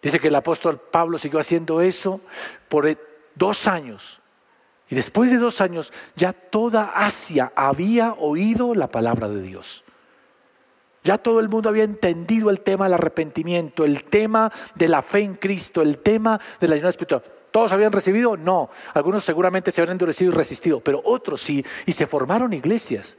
Dice 0.00 0.18
que 0.18 0.28
el 0.28 0.34
apóstol 0.34 0.80
Pablo 0.80 1.18
siguió 1.18 1.38
haciendo 1.38 1.82
eso 1.82 2.22
por 2.68 2.98
dos 3.34 3.68
años. 3.68 4.20
Y 4.88 4.94
después 4.94 5.30
de 5.30 5.36
dos 5.36 5.60
años 5.60 5.92
ya 6.16 6.32
toda 6.32 6.92
Asia 6.94 7.52
había 7.54 8.14
oído 8.14 8.74
la 8.74 8.88
palabra 8.88 9.28
de 9.28 9.42
Dios. 9.42 9.84
Ya 11.04 11.18
todo 11.18 11.40
el 11.40 11.50
mundo 11.50 11.68
había 11.68 11.84
entendido 11.84 12.48
el 12.48 12.60
tema 12.60 12.86
del 12.86 12.94
arrepentimiento, 12.94 13.84
el 13.84 14.04
tema 14.04 14.50
de 14.74 14.88
la 14.88 15.02
fe 15.02 15.20
en 15.20 15.34
Cristo, 15.34 15.82
el 15.82 15.98
tema 15.98 16.40
de 16.58 16.68
la 16.68 16.76
ayuda 16.76 16.88
espiritual. 16.88 17.22
¿Todos 17.50 17.70
habían 17.72 17.92
recibido? 17.92 18.38
No. 18.38 18.70
Algunos 18.94 19.24
seguramente 19.24 19.70
se 19.70 19.82
habían 19.82 19.92
endurecido 19.92 20.32
y 20.32 20.34
resistido, 20.34 20.80
pero 20.80 21.02
otros 21.04 21.42
sí. 21.42 21.62
Y 21.84 21.92
se 21.92 22.06
formaron 22.06 22.54
iglesias. 22.54 23.18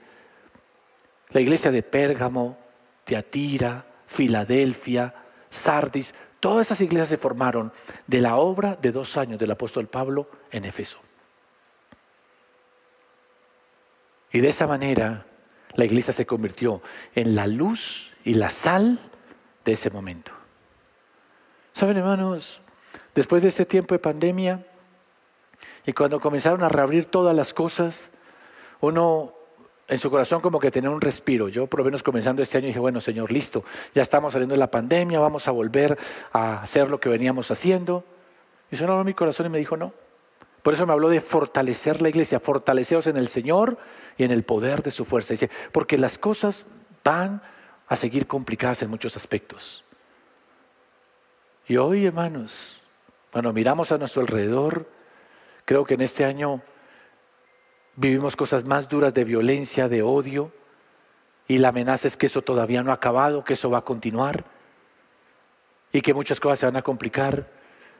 La 1.29 1.41
iglesia 1.41 1.71
de 1.71 1.83
Pérgamo, 1.83 2.62
Teatira, 3.05 3.85
Filadelfia, 4.05 5.13
Sardis, 5.49 6.13
Todas 6.43 6.67
esas 6.67 6.81
iglesias 6.81 7.07
se 7.07 7.15
formaron 7.15 7.71
de 8.05 8.19
la 8.19 8.35
obra 8.35 8.75
de 8.75 8.91
dos 8.91 9.15
años 9.15 9.39
del 9.39 9.51
apóstol 9.51 9.87
Pablo 9.87 10.27
en 10.51 10.65
Éfeso. 10.65 10.97
Y 14.29 14.41
de 14.41 14.49
esa 14.49 14.67
manera 14.67 15.25
la 15.75 15.85
iglesia 15.85 16.11
se 16.11 16.25
convirtió 16.25 16.81
en 17.15 17.33
la 17.33 17.47
luz 17.47 18.11
y 18.25 18.33
la 18.33 18.49
sal 18.49 18.99
de 19.63 19.71
ese 19.71 19.89
momento. 19.89 20.33
Saben, 21.71 21.95
hermanos, 21.95 22.59
después 23.15 23.41
de 23.41 23.47
este 23.47 23.65
tiempo 23.65 23.95
de 23.95 23.99
pandemia 23.99 24.67
y 25.85 25.93
cuando 25.93 26.19
comenzaron 26.19 26.61
a 26.61 26.67
reabrir 26.67 27.05
todas 27.05 27.33
las 27.33 27.53
cosas, 27.53 28.11
uno 28.81 29.33
en 29.87 29.97
su 29.97 30.09
corazón 30.09 30.41
como 30.41 30.59
que 30.59 30.71
tenía 30.71 30.89
un 30.89 31.01
respiro. 31.01 31.49
Yo 31.49 31.67
por 31.67 31.79
lo 31.79 31.85
menos 31.85 32.03
comenzando 32.03 32.41
este 32.41 32.57
año 32.57 32.67
dije, 32.67 32.79
bueno, 32.79 33.01
Señor, 33.01 33.31
listo, 33.31 33.63
ya 33.93 34.01
estamos 34.01 34.33
saliendo 34.33 34.53
de 34.53 34.59
la 34.59 34.71
pandemia, 34.71 35.19
vamos 35.19 35.47
a 35.47 35.51
volver 35.51 35.97
a 36.31 36.61
hacer 36.61 36.89
lo 36.89 36.99
que 36.99 37.09
veníamos 37.09 37.51
haciendo. 37.51 38.03
Y 38.71 38.75
sonó 38.75 39.03
mi 39.03 39.13
corazón 39.13 39.47
y 39.47 39.49
me 39.49 39.59
dijo, 39.59 39.77
no. 39.77 39.93
Por 40.63 40.73
eso 40.73 40.87
me 40.87 40.93
habló 40.93 41.09
de 41.09 41.19
fortalecer 41.19 42.01
la 42.01 42.07
iglesia, 42.07 42.39
fortaleceos 42.39 43.07
en 43.07 43.17
el 43.17 43.27
Señor 43.27 43.77
y 44.17 44.23
en 44.23 44.31
el 44.31 44.43
poder 44.43 44.81
de 44.81 44.91
su 44.91 45.03
fuerza. 45.03 45.33
Dice, 45.33 45.49
porque 45.73 45.97
las 45.97 46.17
cosas 46.17 46.67
van 47.03 47.41
a 47.87 47.95
seguir 47.97 48.27
complicadas 48.27 48.81
en 48.81 48.89
muchos 48.89 49.17
aspectos. 49.17 49.83
Y 51.67 51.75
hoy, 51.75 52.05
hermanos, 52.05 52.81
cuando 53.31 53.51
miramos 53.51 53.91
a 53.91 53.97
nuestro 53.97 54.21
alrededor, 54.21 54.87
creo 55.65 55.83
que 55.83 55.95
en 55.95 56.01
este 56.01 56.23
año 56.23 56.61
Vivimos 57.95 58.35
cosas 58.35 58.65
más 58.65 58.89
duras 58.89 59.13
de 59.13 59.23
violencia, 59.23 59.87
de 59.87 60.01
odio, 60.01 60.51
y 61.47 61.59
la 61.59 61.69
amenaza 61.69 62.07
es 62.07 62.17
que 62.17 62.25
eso 62.25 62.41
todavía 62.41 62.81
no 62.81 62.91
ha 62.91 62.95
acabado, 62.95 63.43
que 63.43 63.53
eso 63.53 63.69
va 63.69 63.79
a 63.79 63.83
continuar, 63.83 64.45
y 65.91 66.01
que 66.01 66.13
muchas 66.13 66.39
cosas 66.39 66.59
se 66.59 66.65
van 66.65 66.75
a 66.75 66.81
complicar. 66.81 67.47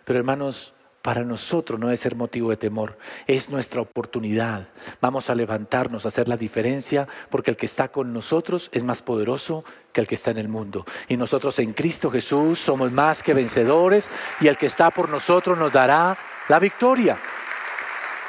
Pero 0.03 0.17
hermanos, 0.17 0.73
para 1.03 1.23
nosotros 1.23 1.79
no 1.79 1.88
debe 1.88 1.97
ser 1.97 2.15
motivo 2.15 2.49
de 2.49 2.58
temor, 2.58 2.97
es 3.27 3.51
nuestra 3.51 3.82
oportunidad. 3.82 4.67
Vamos 4.99 5.29
a 5.29 5.36
levantarnos, 5.36 6.06
a 6.06 6.08
hacer 6.08 6.27
la 6.27 6.38
diferencia, 6.38 7.08
porque 7.29 7.51
el 7.51 7.58
que 7.58 7.67
está 7.67 7.89
con 7.89 8.13
nosotros 8.13 8.69
es 8.73 8.84
más 8.84 9.03
poderoso 9.03 9.63
que 9.91 10.01
el 10.01 10.08
que 10.08 10.15
está 10.15 10.32
en 10.32 10.39
el 10.39 10.47
mundo. 10.47 10.86
Y 11.08 11.17
nosotros 11.17 11.60
en 11.60 11.73
Cristo 11.73 12.10
Jesús 12.10 12.58
somos 12.58 12.91
más 12.91 13.21
que 13.21 13.36
vencedores, 13.36 14.10
y 14.39 14.47
el 14.47 14.58
que 14.58 14.65
está 14.65 14.89
por 14.89 15.10
nosotros 15.10 15.56
nos 15.56 15.71
dará 15.71 16.17
la 16.49 16.58
victoria 16.58 17.19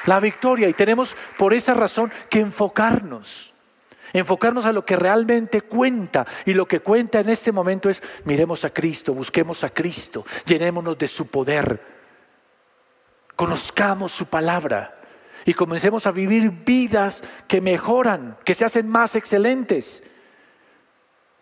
la 0.06 0.20
victoria. 0.20 0.68
Y 0.68 0.74
tenemos 0.74 1.16
por 1.38 1.54
esa 1.54 1.74
razón 1.74 2.12
que 2.28 2.40
enfocarnos. 2.40 3.52
Enfocarnos 4.12 4.64
a 4.64 4.72
lo 4.72 4.84
que 4.84 4.96
realmente 4.96 5.62
cuenta. 5.62 6.26
Y 6.46 6.52
lo 6.52 6.66
que 6.66 6.80
cuenta 6.80 7.20
en 7.20 7.28
este 7.28 7.52
momento 7.52 7.88
es, 7.88 8.02
miremos 8.24 8.64
a 8.64 8.70
Cristo, 8.70 9.12
busquemos 9.12 9.64
a 9.64 9.70
Cristo, 9.70 10.24
llenémonos 10.46 10.96
de 10.96 11.08
su 11.08 11.26
poder, 11.26 11.82
conozcamos 13.34 14.12
su 14.12 14.26
palabra 14.26 15.00
y 15.44 15.54
comencemos 15.54 16.06
a 16.06 16.12
vivir 16.12 16.50
vidas 16.50 17.24
que 17.48 17.60
mejoran, 17.60 18.36
que 18.44 18.54
se 18.54 18.64
hacen 18.64 18.88
más 18.88 19.16
excelentes. 19.16 20.02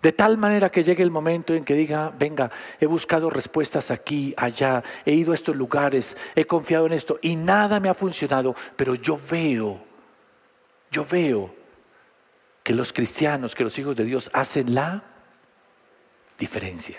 De 0.03 0.11
tal 0.11 0.37
manera 0.37 0.69
que 0.69 0.83
llegue 0.83 1.05
el 1.05 1.13
momento 1.13 1.55
en 1.55 1.65
que 1.65 1.75
diga, 1.75 2.13
venga, 2.19 2.51
he 2.81 2.87
buscado 2.87 3.31
respuestas 3.31 3.93
aquí, 3.93 4.35
allá, 4.37 4.83
he 5.07 5.13
ido 5.13 5.31
a 5.31 5.37
estos 5.37 5.55
lugares, 5.55 6.17
he 6.35 6.45
confiado 6.45 6.87
en 6.87 6.93
esto 6.93 7.21
y 7.23 7.37
nada 7.37 7.79
me 7.79 7.89
ha 7.89 7.95
funcionado, 7.95 8.57
pero 8.75 8.97
yo 8.97 9.17
veo, 9.31 9.81
yo 10.91 11.05
veo 11.05 11.55
que 12.65 12.75
los 12.75 12.93
cristianos, 12.93 13.55
que 13.55 13.63
los 13.63 13.79
hijos 13.79 13.95
de 13.95 14.05
Dios 14.05 14.29
hacen 14.35 14.75
la 14.75 15.05
diferencia. 16.37 16.99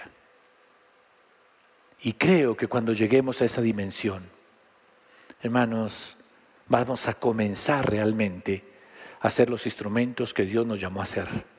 Y 2.03 2.13
creo 2.13 2.55
que 2.55 2.67
cuando 2.67 2.93
lleguemos 2.93 3.41
a 3.41 3.45
esa 3.45 3.61
dimensión, 3.61 4.29
hermanos, 5.41 6.15
vamos 6.67 7.05
a 7.09 7.15
comenzar 7.15 7.89
realmente 7.89 8.63
a 9.19 9.29
ser 9.29 9.49
los 9.49 9.65
instrumentos 9.65 10.33
que 10.33 10.45
Dios 10.45 10.65
nos 10.65 10.79
llamó 10.79 11.01
a 11.01 11.05
ser. 11.05 11.52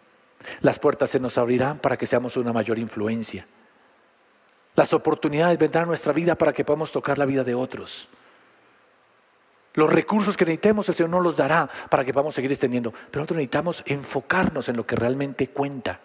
Las 0.61 0.79
puertas 0.79 1.11
se 1.11 1.21
nos 1.21 1.39
abrirán 1.39 1.79
para 1.79 1.97
que 1.97 2.07
seamos 2.07 2.37
una 2.37 2.53
mayor 2.53 2.79
influencia. 2.79 3.47
Las 4.77 4.93
oportunidades 4.93 5.59
vendrán 5.59 5.85
a 5.85 5.89
nuestra 5.89 6.13
vida 6.13 6.35
para 6.35 6.53
que 6.53 6.65
podamos 6.65 6.91
tocar 6.93 7.19
la 7.19 7.27
vida 7.27 7.45
de 7.45 7.55
otros. 7.55 8.09
Los 9.75 9.93
recursos 9.93 10.37
que 10.37 10.45
necesitemos 10.45 10.89
el 10.89 10.95
Señor 10.95 11.11
nos 11.11 11.25
los 11.25 11.37
dará 11.37 11.69
para 11.91 12.05
que 12.05 12.13
podamos 12.13 12.35
seguir 12.35 12.51
extendiendo. 12.51 12.93
Pero 12.93 13.21
nosotros 13.21 13.39
necesitamos 13.39 13.83
enfocarnos 13.87 14.69
en 14.69 14.77
lo 14.77 14.87
que 14.87 14.97
realmente 14.97 15.49
cuenta. 15.49 16.01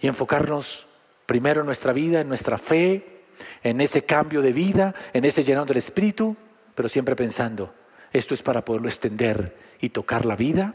Y 0.00 0.08
enfocarnos 0.08 0.86
primero 1.26 1.60
en 1.60 1.66
nuestra 1.66 1.92
vida, 1.92 2.20
en 2.20 2.28
nuestra 2.28 2.58
fe, 2.58 3.22
en 3.62 3.80
ese 3.80 4.04
cambio 4.04 4.42
de 4.42 4.52
vida, 4.52 4.94
en 5.12 5.24
ese 5.24 5.44
llenado 5.44 5.66
del 5.66 5.76
Espíritu, 5.76 6.36
pero 6.74 6.88
siempre 6.88 7.14
pensando, 7.14 7.72
esto 8.12 8.34
es 8.34 8.42
para 8.42 8.64
poderlo 8.64 8.88
extender 8.88 9.56
y 9.80 9.90
tocar 9.90 10.26
la 10.26 10.36
vida 10.36 10.74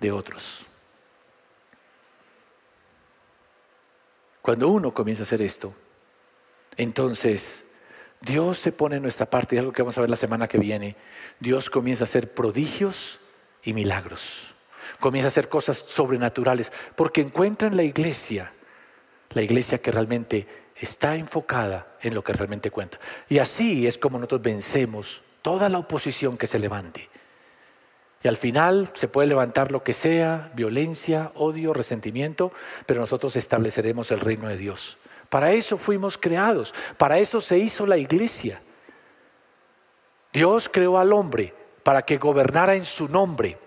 de 0.00 0.12
otros. 0.12 0.67
Cuando 4.48 4.70
uno 4.70 4.94
comienza 4.94 5.24
a 5.24 5.26
hacer 5.26 5.42
esto, 5.42 5.74
entonces 6.78 7.66
Dios 8.22 8.56
se 8.56 8.72
pone 8.72 8.96
en 8.96 9.02
nuestra 9.02 9.28
parte, 9.28 9.54
y 9.54 9.58
algo 9.58 9.72
que 9.72 9.82
vamos 9.82 9.98
a 9.98 10.00
ver 10.00 10.08
la 10.08 10.16
semana 10.16 10.48
que 10.48 10.56
viene, 10.56 10.96
Dios 11.38 11.68
comienza 11.68 12.04
a 12.04 12.06
hacer 12.06 12.32
prodigios 12.32 13.20
y 13.62 13.74
milagros, 13.74 14.54
comienza 15.00 15.26
a 15.26 15.28
hacer 15.28 15.50
cosas 15.50 15.76
sobrenaturales, 15.76 16.72
porque 16.96 17.20
encuentra 17.20 17.68
en 17.68 17.76
la 17.76 17.82
iglesia, 17.82 18.50
la 19.34 19.42
iglesia 19.42 19.82
que 19.82 19.90
realmente 19.90 20.48
está 20.76 21.16
enfocada 21.16 21.98
en 22.00 22.14
lo 22.14 22.24
que 22.24 22.32
realmente 22.32 22.70
cuenta. 22.70 22.98
Y 23.28 23.40
así 23.40 23.86
es 23.86 23.98
como 23.98 24.16
nosotros 24.16 24.40
vencemos 24.40 25.20
toda 25.42 25.68
la 25.68 25.76
oposición 25.76 26.38
que 26.38 26.46
se 26.46 26.58
levante. 26.58 27.10
Y 28.22 28.28
al 28.28 28.36
final 28.36 28.90
se 28.94 29.08
puede 29.08 29.28
levantar 29.28 29.70
lo 29.70 29.84
que 29.84 29.94
sea, 29.94 30.50
violencia, 30.54 31.30
odio, 31.34 31.72
resentimiento, 31.72 32.52
pero 32.86 33.00
nosotros 33.00 33.36
estableceremos 33.36 34.10
el 34.10 34.20
reino 34.20 34.48
de 34.48 34.56
Dios. 34.56 34.98
Para 35.28 35.52
eso 35.52 35.78
fuimos 35.78 36.18
creados, 36.18 36.74
para 36.96 37.18
eso 37.18 37.40
se 37.40 37.58
hizo 37.58 37.86
la 37.86 37.96
iglesia. 37.96 38.60
Dios 40.32 40.68
creó 40.68 40.98
al 40.98 41.12
hombre 41.12 41.54
para 41.82 42.02
que 42.02 42.18
gobernara 42.18 42.74
en 42.74 42.84
su 42.84 43.08
nombre. 43.08 43.58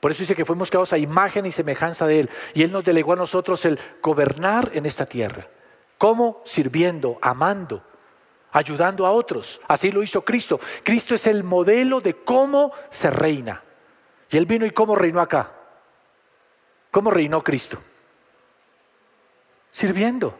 Por 0.00 0.10
eso 0.10 0.20
dice 0.20 0.34
que 0.34 0.44
fuimos 0.44 0.70
creados 0.70 0.92
a 0.92 0.98
imagen 0.98 1.46
y 1.46 1.50
semejanza 1.50 2.06
de 2.06 2.20
Él. 2.20 2.30
Y 2.54 2.62
Él 2.62 2.72
nos 2.72 2.84
delegó 2.84 3.14
a 3.14 3.16
nosotros 3.16 3.64
el 3.64 3.78
gobernar 4.02 4.70
en 4.74 4.86
esta 4.86 5.06
tierra. 5.06 5.48
¿Cómo? 5.98 6.42
Sirviendo, 6.44 7.18
amando, 7.22 7.82
ayudando 8.56 9.04
a 9.04 9.10
otros. 9.10 9.60
Así 9.68 9.92
lo 9.92 10.02
hizo 10.02 10.24
Cristo. 10.24 10.58
Cristo 10.82 11.14
es 11.14 11.26
el 11.26 11.44
modelo 11.44 12.00
de 12.00 12.14
cómo 12.14 12.72
se 12.88 13.10
reina. 13.10 13.62
Y 14.30 14.38
Él 14.38 14.46
vino 14.46 14.64
y 14.64 14.70
cómo 14.70 14.94
reinó 14.94 15.20
acá. 15.20 15.52
¿Cómo 16.90 17.10
reinó 17.10 17.44
Cristo? 17.44 17.78
Sirviendo, 19.70 20.38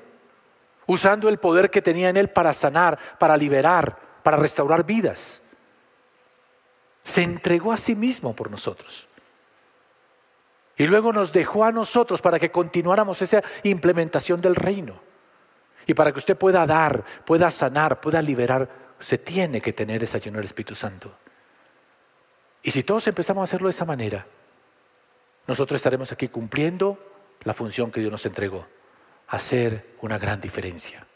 usando 0.87 1.29
el 1.29 1.38
poder 1.38 1.70
que 1.70 1.83
tenía 1.83 2.09
en 2.09 2.16
Él 2.16 2.31
para 2.31 2.55
sanar, 2.55 2.98
para 3.18 3.37
liberar, 3.37 3.98
para 4.22 4.38
restaurar 4.38 4.85
vidas. 4.85 5.42
Se 7.02 7.22
entregó 7.22 7.70
a 7.70 7.76
sí 7.76 7.94
mismo 7.94 8.35
por 8.35 8.50
nosotros. 8.50 9.07
Y 10.79 10.87
luego 10.87 11.12
nos 11.12 11.33
dejó 11.33 11.64
a 11.64 11.72
nosotros 11.72 12.22
para 12.22 12.38
que 12.38 12.50
continuáramos 12.50 13.20
esa 13.20 13.42
implementación 13.62 14.40
del 14.40 14.55
reino. 14.55 15.06
Y 15.87 15.94
para 15.94 16.12
que 16.12 16.18
usted 16.18 16.37
pueda 16.37 16.66
dar, 16.66 17.05
pueda 17.25 17.51
sanar, 17.51 18.01
pueda 18.01 18.20
liberar, 18.20 18.68
se 18.99 19.18
tiene 19.18 19.61
que 19.61 19.72
tener 19.72 20.03
esa 20.03 20.18
llenura 20.18 20.40
del 20.40 20.46
Espíritu 20.46 20.75
Santo. 20.75 21.14
Y 22.62 22.70
si 22.72 22.83
todos 22.83 23.07
empezamos 23.07 23.42
a 23.42 23.44
hacerlo 23.44 23.68
de 23.68 23.70
esa 23.70 23.85
manera, 23.85 24.27
nosotros 25.46 25.79
estaremos 25.79 26.11
aquí 26.11 26.29
cumpliendo 26.29 26.99
la 27.44 27.55
función 27.55 27.90
que 27.92 28.01
Dios 28.01 28.11
nos 28.11 28.27
entregó, 28.27 28.66
hacer 29.29 29.94
una 30.01 30.18
gran 30.18 30.40
diferencia. 30.40 31.07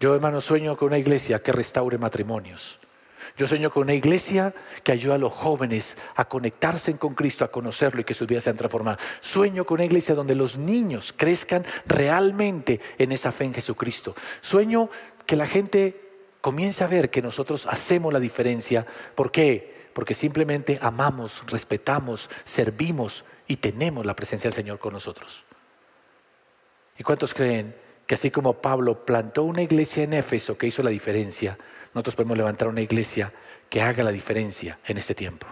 Yo, 0.00 0.14
hermano, 0.14 0.40
sueño 0.40 0.76
con 0.76 0.88
una 0.88 0.98
iglesia 0.98 1.40
que 1.40 1.52
restaure 1.52 1.98
matrimonios, 1.98 2.80
yo 3.36 3.46
sueño 3.46 3.70
con 3.70 3.84
una 3.84 3.94
iglesia 3.94 4.54
que 4.82 4.92
ayuda 4.92 5.16
a 5.16 5.18
los 5.18 5.32
jóvenes 5.32 5.96
a 6.14 6.26
conectarse 6.26 6.96
con 6.96 7.14
Cristo, 7.14 7.44
a 7.44 7.50
conocerlo 7.50 8.00
y 8.00 8.04
que 8.04 8.14
sus 8.14 8.28
vidas 8.28 8.44
sean 8.44 8.56
transformadas. 8.56 9.00
Sueño 9.20 9.64
con 9.64 9.76
una 9.76 9.84
iglesia 9.84 10.14
donde 10.14 10.34
los 10.34 10.56
niños 10.56 11.14
crezcan 11.16 11.64
realmente 11.86 12.80
en 12.98 13.12
esa 13.12 13.32
fe 13.32 13.44
en 13.44 13.54
Jesucristo. 13.54 14.14
Sueño 14.40 14.90
que 15.26 15.36
la 15.36 15.46
gente 15.46 16.00
comience 16.40 16.84
a 16.84 16.88
ver 16.88 17.10
que 17.10 17.22
nosotros 17.22 17.66
hacemos 17.66 18.12
la 18.12 18.20
diferencia. 18.20 18.86
¿Por 19.14 19.32
qué? 19.32 19.88
Porque 19.94 20.14
simplemente 20.14 20.78
amamos, 20.82 21.42
respetamos, 21.46 22.28
servimos 22.44 23.24
y 23.46 23.56
tenemos 23.56 24.04
la 24.04 24.14
presencia 24.14 24.48
del 24.48 24.54
Señor 24.54 24.78
con 24.78 24.92
nosotros. 24.92 25.44
¿Y 26.98 27.02
cuántos 27.02 27.34
creen 27.34 27.74
que 28.06 28.14
así 28.14 28.30
como 28.30 28.54
Pablo 28.54 29.04
plantó 29.04 29.44
una 29.44 29.62
iglesia 29.62 30.02
en 30.02 30.12
Éfeso 30.12 30.58
que 30.58 30.66
hizo 30.66 30.82
la 30.82 30.90
diferencia, 30.90 31.56
nosotros 31.94 32.16
podemos 32.16 32.36
levantar 32.36 32.68
una 32.68 32.80
iglesia 32.80 33.32
que 33.70 33.80
haga 33.80 34.02
la 34.02 34.10
diferencia 34.10 34.78
en 34.84 34.98
este 34.98 35.14
tiempo. 35.14 35.46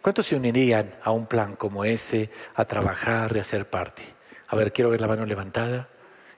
¿Cuántos 0.00 0.26
se 0.26 0.36
unirían 0.36 0.94
a 1.02 1.10
un 1.10 1.26
plan 1.26 1.56
como 1.56 1.84
ese, 1.84 2.30
a 2.54 2.64
trabajar 2.64 3.34
y 3.34 3.40
a 3.40 3.44
ser 3.44 3.68
parte? 3.68 4.04
A 4.48 4.56
ver, 4.56 4.72
quiero 4.72 4.90
ver 4.90 5.00
la 5.00 5.08
mano 5.08 5.24
levantada 5.24 5.88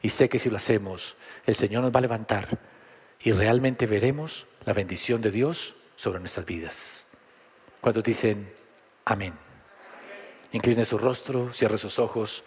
y 0.01 0.11
sé 0.11 0.29
que 0.29 0.39
si 0.39 0.49
lo 0.49 0.57
hacemos, 0.57 1.17
el 1.47 1.55
Señor 1.55 1.83
nos 1.83 1.95
va 1.95 1.99
a 1.99 2.03
levantar 2.03 2.59
y 3.21 3.33
realmente 3.33 3.87
veremos 3.87 4.47
la 4.65 4.73
bendición 4.73 5.21
de 5.21 5.31
Dios 5.31 5.75
sobre 5.97 6.21
nuestras 6.21 6.47
vidas. 6.47 7.05
¿Cuántos 7.81 8.05
dicen 8.05 8.53
amén? 9.05 9.35
Incline 10.53 10.85
su 10.85 10.97
rostro, 10.97 11.53
cierre 11.53 11.77
sus 11.77 11.99
ojos. 11.99 12.45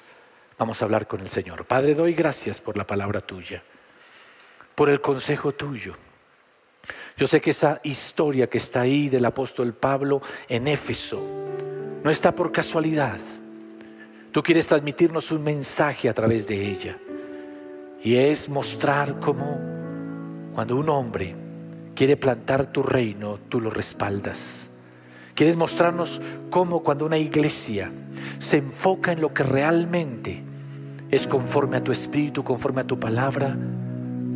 Vamos 0.57 0.81
a 0.81 0.85
hablar 0.85 1.07
con 1.07 1.19
el 1.19 1.29
Señor. 1.29 1.65
Padre, 1.65 1.95
doy 1.95 2.13
gracias 2.13 2.59
por 2.62 2.77
la 2.77 2.88
palabra 2.88 3.21
tuya, 3.21 3.62
por 4.73 4.89
el 4.89 5.01
consejo 5.01 5.51
tuyo. 5.51 5.95
Yo 7.17 7.27
sé 7.27 7.41
que 7.41 7.49
esa 7.49 7.81
historia 7.83 8.47
que 8.47 8.57
está 8.57 8.81
ahí 8.81 9.09
del 9.09 9.25
apóstol 9.25 9.73
Pablo 9.73 10.21
en 10.47 10.67
Éfeso 10.67 11.21
no 12.03 12.09
está 12.09 12.33
por 12.33 12.51
casualidad. 12.51 13.19
Tú 14.31 14.41
quieres 14.41 14.67
transmitirnos 14.67 15.31
un 15.31 15.43
mensaje 15.43 16.07
a 16.07 16.13
través 16.13 16.47
de 16.47 16.71
ella. 16.71 16.97
Y 18.01 18.15
es 18.15 18.47
mostrar 18.47 19.19
cómo 19.19 19.59
cuando 20.53 20.77
un 20.77 20.87
hombre 20.87 21.35
quiere 21.93 22.15
plantar 22.15 22.71
tu 22.71 22.83
reino, 22.83 23.37
tú 23.49 23.59
lo 23.59 23.69
respaldas. 23.69 24.69
Quieres 25.35 25.57
mostrarnos 25.57 26.21
cómo 26.49 26.83
cuando 26.83 27.05
una 27.05 27.17
iglesia 27.17 27.91
se 28.39 28.57
enfoca 28.57 29.11
en 29.11 29.19
lo 29.19 29.33
que 29.33 29.43
realmente 29.43 30.41
es 31.11 31.27
conforme 31.27 31.77
a 31.77 31.83
tu 31.83 31.91
espíritu, 31.91 32.43
conforme 32.43 32.81
a 32.81 32.87
tu 32.87 32.97
palabra, 32.97 33.57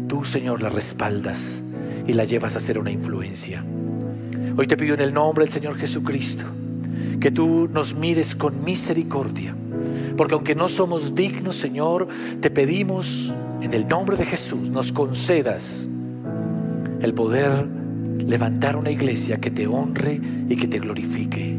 tú, 0.09 0.25
Señor, 0.25 0.61
la 0.61 0.69
respaldas 0.69 1.63
y 2.07 2.13
la 2.13 2.25
llevas 2.25 2.55
a 2.55 2.59
ser 2.59 2.79
una 2.79 2.91
influencia. 2.91 3.63
Hoy 4.55 4.67
te 4.67 4.77
pido 4.77 4.93
en 4.93 5.01
el 5.01 5.13
nombre 5.13 5.45
del 5.45 5.51
Señor 5.51 5.75
Jesucristo 5.77 6.45
que 7.19 7.31
tú 7.31 7.69
nos 7.71 7.95
mires 7.95 8.35
con 8.35 8.63
misericordia, 8.63 9.55
porque 10.17 10.33
aunque 10.33 10.55
no 10.55 10.67
somos 10.67 11.15
dignos, 11.15 11.55
Señor, 11.55 12.07
te 12.41 12.51
pedimos 12.51 13.31
en 13.63 13.73
el 13.73 13.87
nombre 13.87 14.17
de 14.17 14.25
Jesús 14.25 14.69
nos 14.69 14.91
concedas 14.91 15.87
el 17.01 17.13
poder 17.13 17.65
levantar 18.17 18.75
una 18.75 18.91
iglesia 18.91 19.37
que 19.37 19.51
te 19.51 19.67
honre 19.67 20.19
y 20.49 20.57
que 20.57 20.67
te 20.67 20.79
glorifique. 20.79 21.55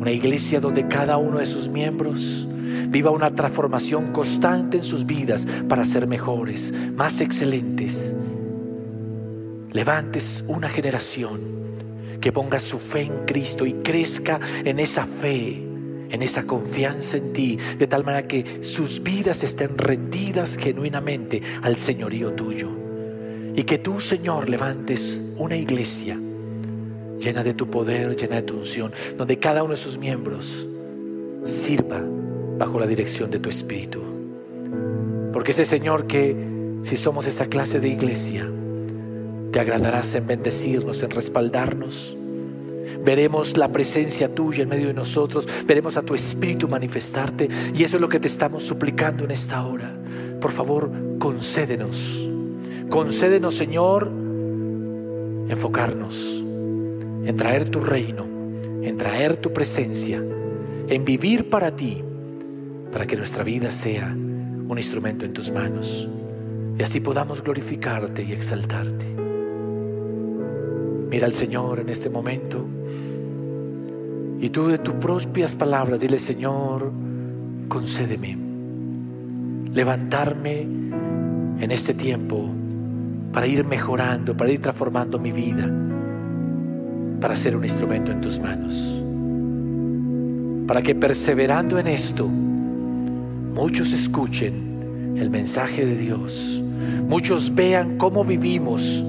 Una 0.00 0.10
iglesia 0.10 0.60
donde 0.60 0.88
cada 0.88 1.18
uno 1.18 1.40
de 1.40 1.46
sus 1.46 1.68
miembros 1.68 2.48
viva 2.88 3.10
una 3.10 3.34
transformación 3.34 4.12
constante 4.12 4.78
en 4.78 4.84
sus 4.84 5.04
vidas 5.04 5.46
para 5.68 5.84
ser 5.84 6.06
mejores, 6.06 6.72
más 6.96 7.20
excelentes. 7.20 8.14
Levantes 9.74 10.42
una 10.48 10.70
generación 10.70 11.40
que 12.20 12.32
ponga 12.32 12.58
su 12.58 12.78
fe 12.78 13.02
en 13.02 13.26
Cristo 13.26 13.66
y 13.66 13.74
crezca 13.74 14.40
en 14.64 14.80
esa 14.80 15.04
fe 15.04 15.64
en 16.14 16.22
esa 16.22 16.44
confianza 16.44 17.16
en 17.16 17.32
ti, 17.32 17.58
de 17.76 17.88
tal 17.88 18.04
manera 18.04 18.28
que 18.28 18.62
sus 18.62 19.02
vidas 19.02 19.42
estén 19.42 19.76
rendidas 19.76 20.56
genuinamente 20.56 21.42
al 21.60 21.76
señorío 21.76 22.32
tuyo. 22.34 22.68
Y 23.56 23.64
que 23.64 23.78
tú, 23.78 24.00
Señor, 24.00 24.48
levantes 24.48 25.20
una 25.36 25.56
iglesia 25.56 26.16
llena 27.18 27.42
de 27.42 27.54
tu 27.54 27.68
poder, 27.68 28.16
llena 28.16 28.36
de 28.36 28.42
tu 28.42 28.58
unción, 28.58 28.92
donde 29.16 29.40
cada 29.40 29.64
uno 29.64 29.72
de 29.72 29.78
sus 29.78 29.98
miembros 29.98 30.68
sirva 31.42 32.00
bajo 32.58 32.78
la 32.78 32.86
dirección 32.86 33.30
de 33.32 33.40
tu 33.40 33.48
Espíritu. 33.48 34.00
Porque 35.32 35.50
ese 35.50 35.64
Señor 35.64 36.06
que, 36.06 36.36
si 36.82 36.96
somos 36.96 37.26
esa 37.26 37.46
clase 37.46 37.80
de 37.80 37.88
iglesia, 37.88 38.48
te 39.54 39.60
agradarás 39.60 40.16
en 40.16 40.26
bendecirnos, 40.26 41.04
en 41.04 41.12
respaldarnos, 41.12 42.16
veremos 43.04 43.56
la 43.56 43.70
presencia 43.70 44.34
tuya 44.34 44.64
en 44.64 44.68
medio 44.68 44.88
de 44.88 44.94
nosotros, 44.94 45.46
veremos 45.64 45.96
a 45.96 46.02
tu 46.02 46.12
Espíritu 46.12 46.66
manifestarte. 46.66 47.48
Y 47.72 47.84
eso 47.84 47.98
es 47.98 48.00
lo 48.00 48.08
que 48.08 48.18
te 48.18 48.26
estamos 48.26 48.64
suplicando 48.64 49.22
en 49.22 49.30
esta 49.30 49.64
hora. 49.64 49.94
Por 50.40 50.50
favor, 50.50 50.90
concédenos, 51.20 52.28
concédenos 52.90 53.54
Señor, 53.54 54.10
enfocarnos 55.48 56.42
en 57.24 57.36
traer 57.36 57.68
tu 57.68 57.78
reino, 57.78 58.26
en 58.82 58.96
traer 58.96 59.36
tu 59.36 59.52
presencia, 59.52 60.20
en 60.88 61.04
vivir 61.04 61.48
para 61.48 61.76
ti, 61.76 62.02
para 62.90 63.06
que 63.06 63.16
nuestra 63.16 63.44
vida 63.44 63.70
sea 63.70 64.08
un 64.12 64.76
instrumento 64.76 65.24
en 65.24 65.32
tus 65.32 65.52
manos. 65.52 66.08
Y 66.76 66.82
así 66.82 66.98
podamos 66.98 67.40
glorificarte 67.40 68.24
y 68.24 68.32
exaltarte. 68.32 69.23
Mira 71.14 71.26
al 71.26 71.32
Señor 71.32 71.78
en 71.78 71.88
este 71.90 72.10
momento. 72.10 72.66
Y 74.40 74.50
tú 74.50 74.66
de 74.66 74.78
tus 74.78 74.94
propias 74.94 75.54
palabras 75.54 76.00
dile, 76.00 76.18
Señor, 76.18 76.90
concédeme 77.68 78.36
levantarme 79.72 80.62
en 81.60 81.70
este 81.70 81.94
tiempo 81.94 82.44
para 83.32 83.46
ir 83.46 83.64
mejorando, 83.64 84.36
para 84.36 84.50
ir 84.50 84.60
transformando 84.60 85.20
mi 85.20 85.30
vida, 85.30 85.70
para 87.20 87.36
ser 87.36 87.56
un 87.56 87.62
instrumento 87.62 88.10
en 88.10 88.20
tus 88.20 88.40
manos. 88.40 88.74
Para 90.66 90.82
que 90.82 90.96
perseverando 90.96 91.78
en 91.78 91.86
esto, 91.86 92.26
muchos 92.26 93.92
escuchen 93.92 95.14
el 95.16 95.30
mensaje 95.30 95.86
de 95.86 95.96
Dios, 95.96 96.60
muchos 97.08 97.54
vean 97.54 97.98
cómo 97.98 98.24
vivimos 98.24 99.04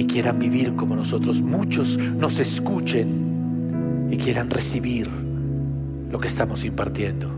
y 0.00 0.06
quieran 0.06 0.38
vivir 0.38 0.74
como 0.76 0.96
nosotros, 0.96 1.42
muchos 1.42 1.98
nos 1.98 2.40
escuchen 2.40 4.08
y 4.10 4.16
quieran 4.16 4.48
recibir 4.48 5.06
lo 6.10 6.18
que 6.18 6.26
estamos 6.26 6.64
impartiendo. 6.64 7.30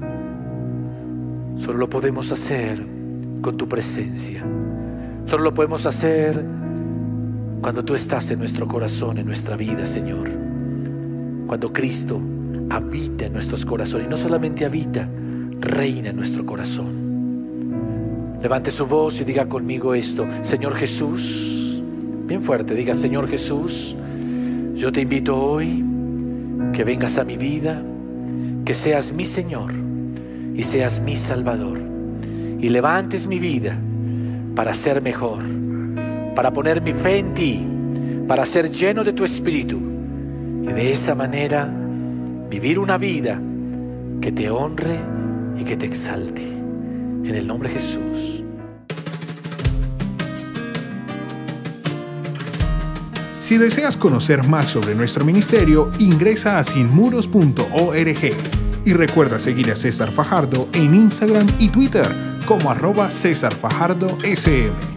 Solo 1.56 1.78
lo 1.78 1.90
podemos 1.90 2.30
hacer 2.30 2.80
con 3.40 3.56
tu 3.56 3.68
presencia. 3.68 4.44
Solo 5.24 5.42
lo 5.42 5.52
podemos 5.52 5.86
hacer 5.86 6.40
cuando 7.60 7.84
tú 7.84 7.96
estás 7.96 8.30
en 8.30 8.38
nuestro 8.38 8.68
corazón, 8.68 9.18
en 9.18 9.26
nuestra 9.26 9.56
vida, 9.56 9.84
Señor. 9.84 10.30
Cuando 11.48 11.72
Cristo 11.72 12.20
habita 12.70 13.24
en 13.26 13.32
nuestros 13.32 13.66
corazones 13.66 14.06
y 14.06 14.08
no 14.10 14.16
solamente 14.16 14.64
habita, 14.64 15.08
reina 15.58 16.10
en 16.10 16.16
nuestro 16.16 16.46
corazón. 16.46 18.38
Levante 18.40 18.70
su 18.70 18.86
voz 18.86 19.20
y 19.20 19.24
diga 19.24 19.48
conmigo 19.48 19.96
esto, 19.96 20.28
Señor 20.42 20.76
Jesús, 20.76 21.61
bien 22.32 22.42
fuerte, 22.42 22.74
diga, 22.74 22.94
Señor 22.94 23.28
Jesús, 23.28 23.94
yo 24.74 24.90
te 24.90 25.02
invito 25.02 25.36
hoy 25.36 25.84
que 26.72 26.82
vengas 26.82 27.18
a 27.18 27.24
mi 27.24 27.36
vida, 27.36 27.82
que 28.64 28.72
seas 28.72 29.12
mi 29.12 29.26
Señor 29.26 29.70
y 30.54 30.62
seas 30.62 31.02
mi 31.02 31.14
Salvador. 31.14 31.78
Y 32.58 32.70
levantes 32.70 33.26
mi 33.26 33.38
vida 33.38 33.76
para 34.54 34.72
ser 34.72 35.02
mejor, 35.02 35.42
para 36.34 36.50
poner 36.54 36.80
mi 36.80 36.94
fe 36.94 37.18
en 37.18 37.34
ti, 37.34 37.66
para 38.26 38.46
ser 38.46 38.70
lleno 38.70 39.04
de 39.04 39.12
tu 39.12 39.24
Espíritu. 39.24 39.78
Y 40.62 40.72
de 40.72 40.90
esa 40.90 41.14
manera 41.14 41.68
vivir 42.48 42.78
una 42.78 42.96
vida 42.96 43.38
que 44.22 44.32
te 44.32 44.48
honre 44.48 44.98
y 45.60 45.64
que 45.64 45.76
te 45.76 45.84
exalte. 45.84 46.40
En 46.40 47.34
el 47.34 47.46
nombre 47.46 47.68
de 47.68 47.74
Jesús. 47.74 48.41
Si 53.52 53.58
deseas 53.58 53.98
conocer 53.98 54.42
más 54.44 54.70
sobre 54.70 54.94
nuestro 54.94 55.26
ministerio, 55.26 55.92
ingresa 55.98 56.58
a 56.58 56.64
sinmuros.org 56.64 58.32
y 58.86 58.92
recuerda 58.94 59.38
seguir 59.38 59.70
a 59.70 59.76
César 59.76 60.10
Fajardo 60.10 60.70
en 60.72 60.94
Instagram 60.94 61.46
y 61.58 61.68
Twitter 61.68 62.06
como 62.46 62.70
arroba 62.70 63.10
César 63.10 63.54
Fajardo 63.54 64.16
SM. 64.22 64.91